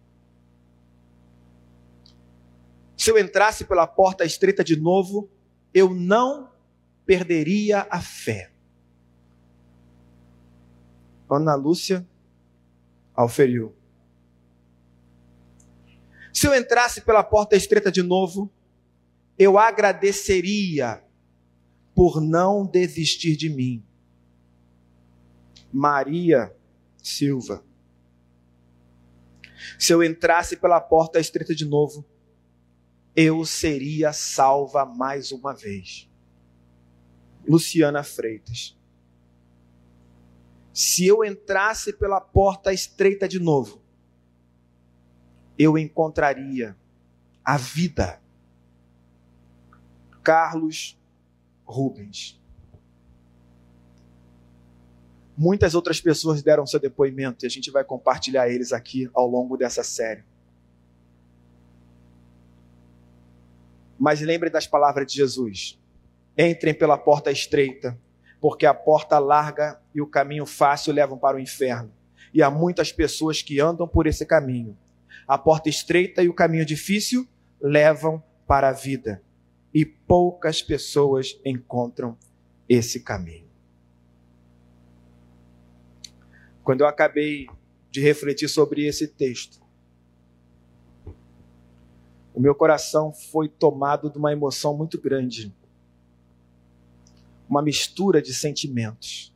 Se 2.95 3.09
eu 3.09 3.17
entrasse 3.17 3.65
pela 3.65 3.87
porta 3.87 4.23
estreita 4.23 4.63
de 4.63 4.75
novo, 4.75 5.27
eu 5.73 5.91
não 5.91 6.51
perderia 7.03 7.87
a 7.89 7.99
fé. 7.99 8.51
Ana 11.27 11.55
Lúcia 11.55 12.07
Alferiu. 13.15 13.75
Se 16.33 16.47
eu 16.47 16.55
entrasse 16.55 17.01
pela 17.01 17.23
porta 17.23 17.55
estreita 17.55 17.91
de 17.91 18.01
novo, 18.01 18.51
eu 19.37 19.59
agradeceria 19.59 21.03
por 21.93 22.19
não 22.19 22.65
desistir 22.65 23.35
de 23.35 23.49
mim. 23.49 23.85
Maria 25.71 26.55
Silva. 27.01 27.63
Se 29.77 29.93
eu 29.93 30.03
entrasse 30.03 30.57
pela 30.57 30.81
porta 30.81 31.19
estreita 31.19 31.53
de 31.53 31.65
novo, 31.65 32.03
eu 33.15 33.45
seria 33.45 34.11
salva 34.11 34.85
mais 34.85 35.31
uma 35.31 35.53
vez. 35.53 36.09
Luciana 37.47 38.03
Freitas. 38.03 38.75
Se 40.73 41.05
eu 41.05 41.23
entrasse 41.23 41.93
pela 41.93 42.19
porta 42.19 42.73
estreita 42.73 43.27
de 43.27 43.37
novo, 43.39 43.82
eu 45.63 45.77
encontraria 45.77 46.75
a 47.43 47.57
vida. 47.57 48.21
Carlos 50.21 50.99
Rubens. 51.65 52.39
Muitas 55.35 55.73
outras 55.73 55.99
pessoas 55.99 56.43
deram 56.43 56.67
seu 56.67 56.79
depoimento 56.79 57.43
e 57.43 57.47
a 57.47 57.49
gente 57.49 57.71
vai 57.71 57.83
compartilhar 57.83 58.47
eles 58.49 58.71
aqui 58.71 59.09
ao 59.13 59.27
longo 59.27 59.57
dessa 59.57 59.83
série. 59.83 60.23
Mas 63.99 64.21
lembre 64.21 64.49
das 64.49 64.67
palavras 64.67 65.07
de 65.07 65.15
Jesus: 65.15 65.79
entrem 66.37 66.73
pela 66.73 66.97
porta 66.97 67.31
estreita, 67.31 67.97
porque 68.39 68.65
a 68.65 68.73
porta 68.73 69.17
larga 69.17 69.81
e 69.93 70.01
o 70.01 70.07
caminho 70.07 70.45
fácil 70.45 70.93
levam 70.93 71.17
para 71.17 71.37
o 71.37 71.39
inferno. 71.39 71.91
E 72.33 72.41
há 72.41 72.49
muitas 72.49 72.91
pessoas 72.91 73.41
que 73.41 73.59
andam 73.59 73.87
por 73.87 74.05
esse 74.07 74.25
caminho 74.25 74.77
a 75.27 75.37
porta 75.37 75.69
estreita 75.69 76.23
e 76.23 76.29
o 76.29 76.33
caminho 76.33 76.65
difícil 76.65 77.27
levam 77.61 78.21
para 78.47 78.69
a 78.69 78.73
vida. 78.73 79.23
E 79.73 79.85
poucas 79.85 80.61
pessoas 80.61 81.39
encontram 81.43 82.17
esse 82.67 82.99
caminho. 82.99 83.47
Quando 86.63 86.81
eu 86.81 86.87
acabei 86.87 87.47
de 87.89 87.99
refletir 87.99 88.47
sobre 88.47 88.85
esse 88.85 89.07
texto, 89.07 89.61
o 92.33 92.39
meu 92.39 92.55
coração 92.55 93.13
foi 93.13 93.47
tomado 93.47 94.09
de 94.09 94.17
uma 94.17 94.31
emoção 94.31 94.75
muito 94.75 94.99
grande. 94.99 95.53
Uma 97.47 97.61
mistura 97.61 98.21
de 98.21 98.33
sentimentos. 98.33 99.33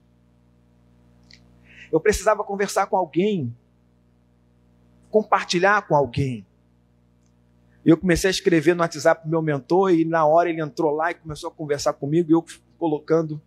Eu 1.92 2.00
precisava 2.00 2.44
conversar 2.44 2.88
com 2.88 2.98
alguém 2.98 3.56
compartilhar 5.10 5.88
com 5.88 5.96
alguém. 5.96 6.46
Eu 7.86 7.98
comecei 7.98 8.30
a 8.30 8.32
escrever 8.32 8.76
no 8.76 8.82
WhatsApp 8.82 9.22
pro 9.22 9.30
meu 9.30 9.42
mentor 9.42 9.94
e 9.94 10.04
na 10.04 10.26
hora 10.26 10.50
ele 10.50 10.62
entrou 10.62 10.94
lá 10.94 11.12
e 11.12 11.16
começou 11.16 11.50
a 11.50 11.54
conversar 11.54 11.94
comigo 11.94 12.30
e 12.30 12.34
eu 12.34 12.46
colocando. 12.78 13.42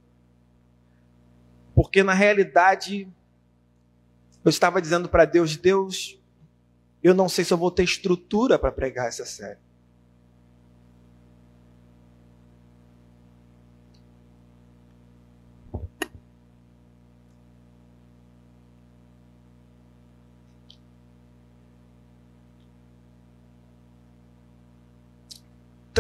Porque 1.74 2.02
na 2.02 2.14
realidade 2.14 3.06
eu 4.44 4.48
estava 4.48 4.80
dizendo 4.80 5.08
para 5.08 5.26
Deus, 5.26 5.56
Deus, 5.56 6.18
eu 7.02 7.14
não 7.14 7.28
sei 7.28 7.44
se 7.44 7.52
eu 7.52 7.58
vou 7.58 7.70
ter 7.70 7.82
estrutura 7.82 8.58
para 8.58 8.72
pregar 8.72 9.08
essa 9.08 9.24
série. 9.26 9.58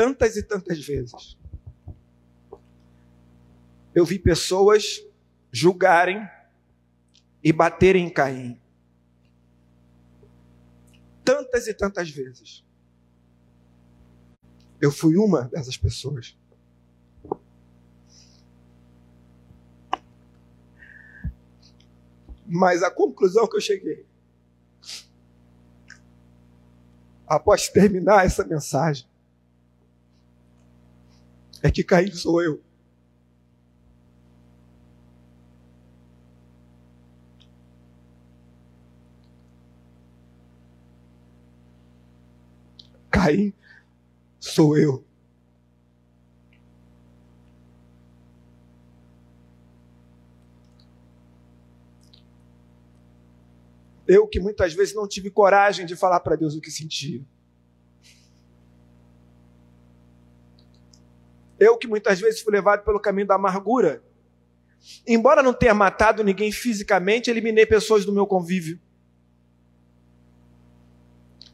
Tantas 0.00 0.34
e 0.34 0.42
tantas 0.42 0.82
vezes. 0.82 1.36
Eu 3.94 4.02
vi 4.02 4.18
pessoas 4.18 5.06
julgarem 5.52 6.26
e 7.44 7.52
baterem 7.52 8.06
em 8.06 8.10
Caim. 8.10 8.58
Tantas 11.22 11.66
e 11.66 11.74
tantas 11.74 12.08
vezes. 12.08 12.64
Eu 14.80 14.90
fui 14.90 15.18
uma 15.18 15.42
dessas 15.48 15.76
pessoas. 15.76 16.34
Mas 22.46 22.82
a 22.82 22.90
conclusão 22.90 23.46
que 23.46 23.56
eu 23.56 23.60
cheguei, 23.60 24.06
após 27.26 27.68
terminar 27.68 28.24
essa 28.24 28.46
mensagem, 28.46 29.09
é 31.62 31.70
que 31.70 31.84
Caim 31.84 32.10
sou 32.12 32.42
eu. 32.42 32.62
Caim 43.10 43.52
sou 44.38 44.76
eu. 44.76 45.04
Eu 54.06 54.26
que 54.26 54.40
muitas 54.40 54.74
vezes 54.74 54.94
não 54.94 55.06
tive 55.06 55.30
coragem 55.30 55.86
de 55.86 55.94
falar 55.94 56.18
para 56.20 56.34
Deus 56.34 56.56
o 56.56 56.60
que 56.60 56.70
sentia. 56.70 57.22
Eu 61.60 61.76
que 61.76 61.86
muitas 61.86 62.18
vezes 62.18 62.40
fui 62.40 62.52
levado 62.52 62.82
pelo 62.82 62.98
caminho 62.98 63.26
da 63.26 63.34
amargura. 63.34 64.02
Embora 65.06 65.42
não 65.42 65.52
tenha 65.52 65.74
matado 65.74 66.24
ninguém 66.24 66.50
fisicamente, 66.50 67.30
eliminei 67.30 67.66
pessoas 67.66 68.06
do 68.06 68.12
meu 68.14 68.26
convívio. 68.26 68.80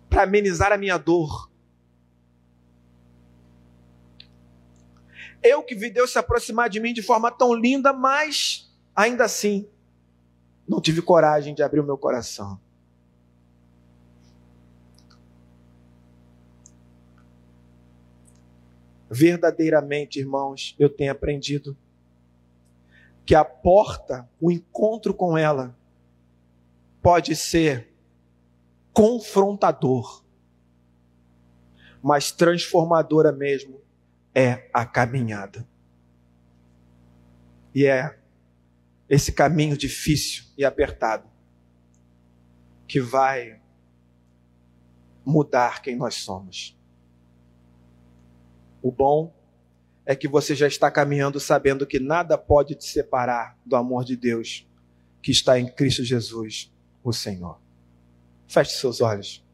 Para 0.08 0.22
amenizar 0.22 0.72
a 0.72 0.78
minha 0.78 0.96
dor. 0.96 1.50
Eu 5.42 5.62
que 5.64 5.74
vi 5.74 5.90
Deus 5.90 6.12
se 6.12 6.18
aproximar 6.18 6.70
de 6.70 6.78
mim 6.78 6.94
de 6.94 7.02
forma 7.02 7.30
tão 7.30 7.52
linda, 7.52 7.92
mas 7.92 8.72
ainda 8.94 9.24
assim 9.24 9.68
não 10.68 10.80
tive 10.80 11.02
coragem 11.02 11.54
de 11.54 11.62
abrir 11.62 11.80
o 11.80 11.84
meu 11.84 11.98
coração. 11.98 12.60
Verdadeiramente, 19.18 20.20
irmãos, 20.20 20.76
eu 20.78 20.90
tenho 20.90 21.10
aprendido 21.10 21.74
que 23.24 23.34
a 23.34 23.42
porta, 23.42 24.28
o 24.38 24.52
encontro 24.52 25.14
com 25.14 25.38
ela, 25.38 25.74
pode 27.00 27.34
ser 27.34 27.90
confrontador, 28.92 30.22
mas 32.02 32.30
transformadora 32.30 33.32
mesmo 33.32 33.80
é 34.34 34.68
a 34.70 34.84
caminhada. 34.84 35.66
E 37.74 37.86
é 37.86 38.18
esse 39.08 39.32
caminho 39.32 39.78
difícil 39.78 40.44
e 40.58 40.64
apertado 40.64 41.26
que 42.86 43.00
vai 43.00 43.62
mudar 45.24 45.80
quem 45.80 45.96
nós 45.96 46.16
somos. 46.16 46.75
O 48.82 48.90
bom 48.90 49.34
é 50.04 50.14
que 50.14 50.28
você 50.28 50.54
já 50.54 50.66
está 50.66 50.90
caminhando 50.90 51.40
sabendo 51.40 51.86
que 51.86 51.98
nada 51.98 52.36
pode 52.36 52.74
te 52.74 52.84
separar 52.84 53.58
do 53.64 53.76
amor 53.76 54.04
de 54.04 54.16
Deus 54.16 54.66
que 55.22 55.30
está 55.32 55.58
em 55.58 55.66
Cristo 55.66 56.04
Jesus, 56.04 56.72
o 57.02 57.12
Senhor. 57.12 57.60
Feche 58.46 58.72
seus 58.72 59.00
olhos. 59.00 59.45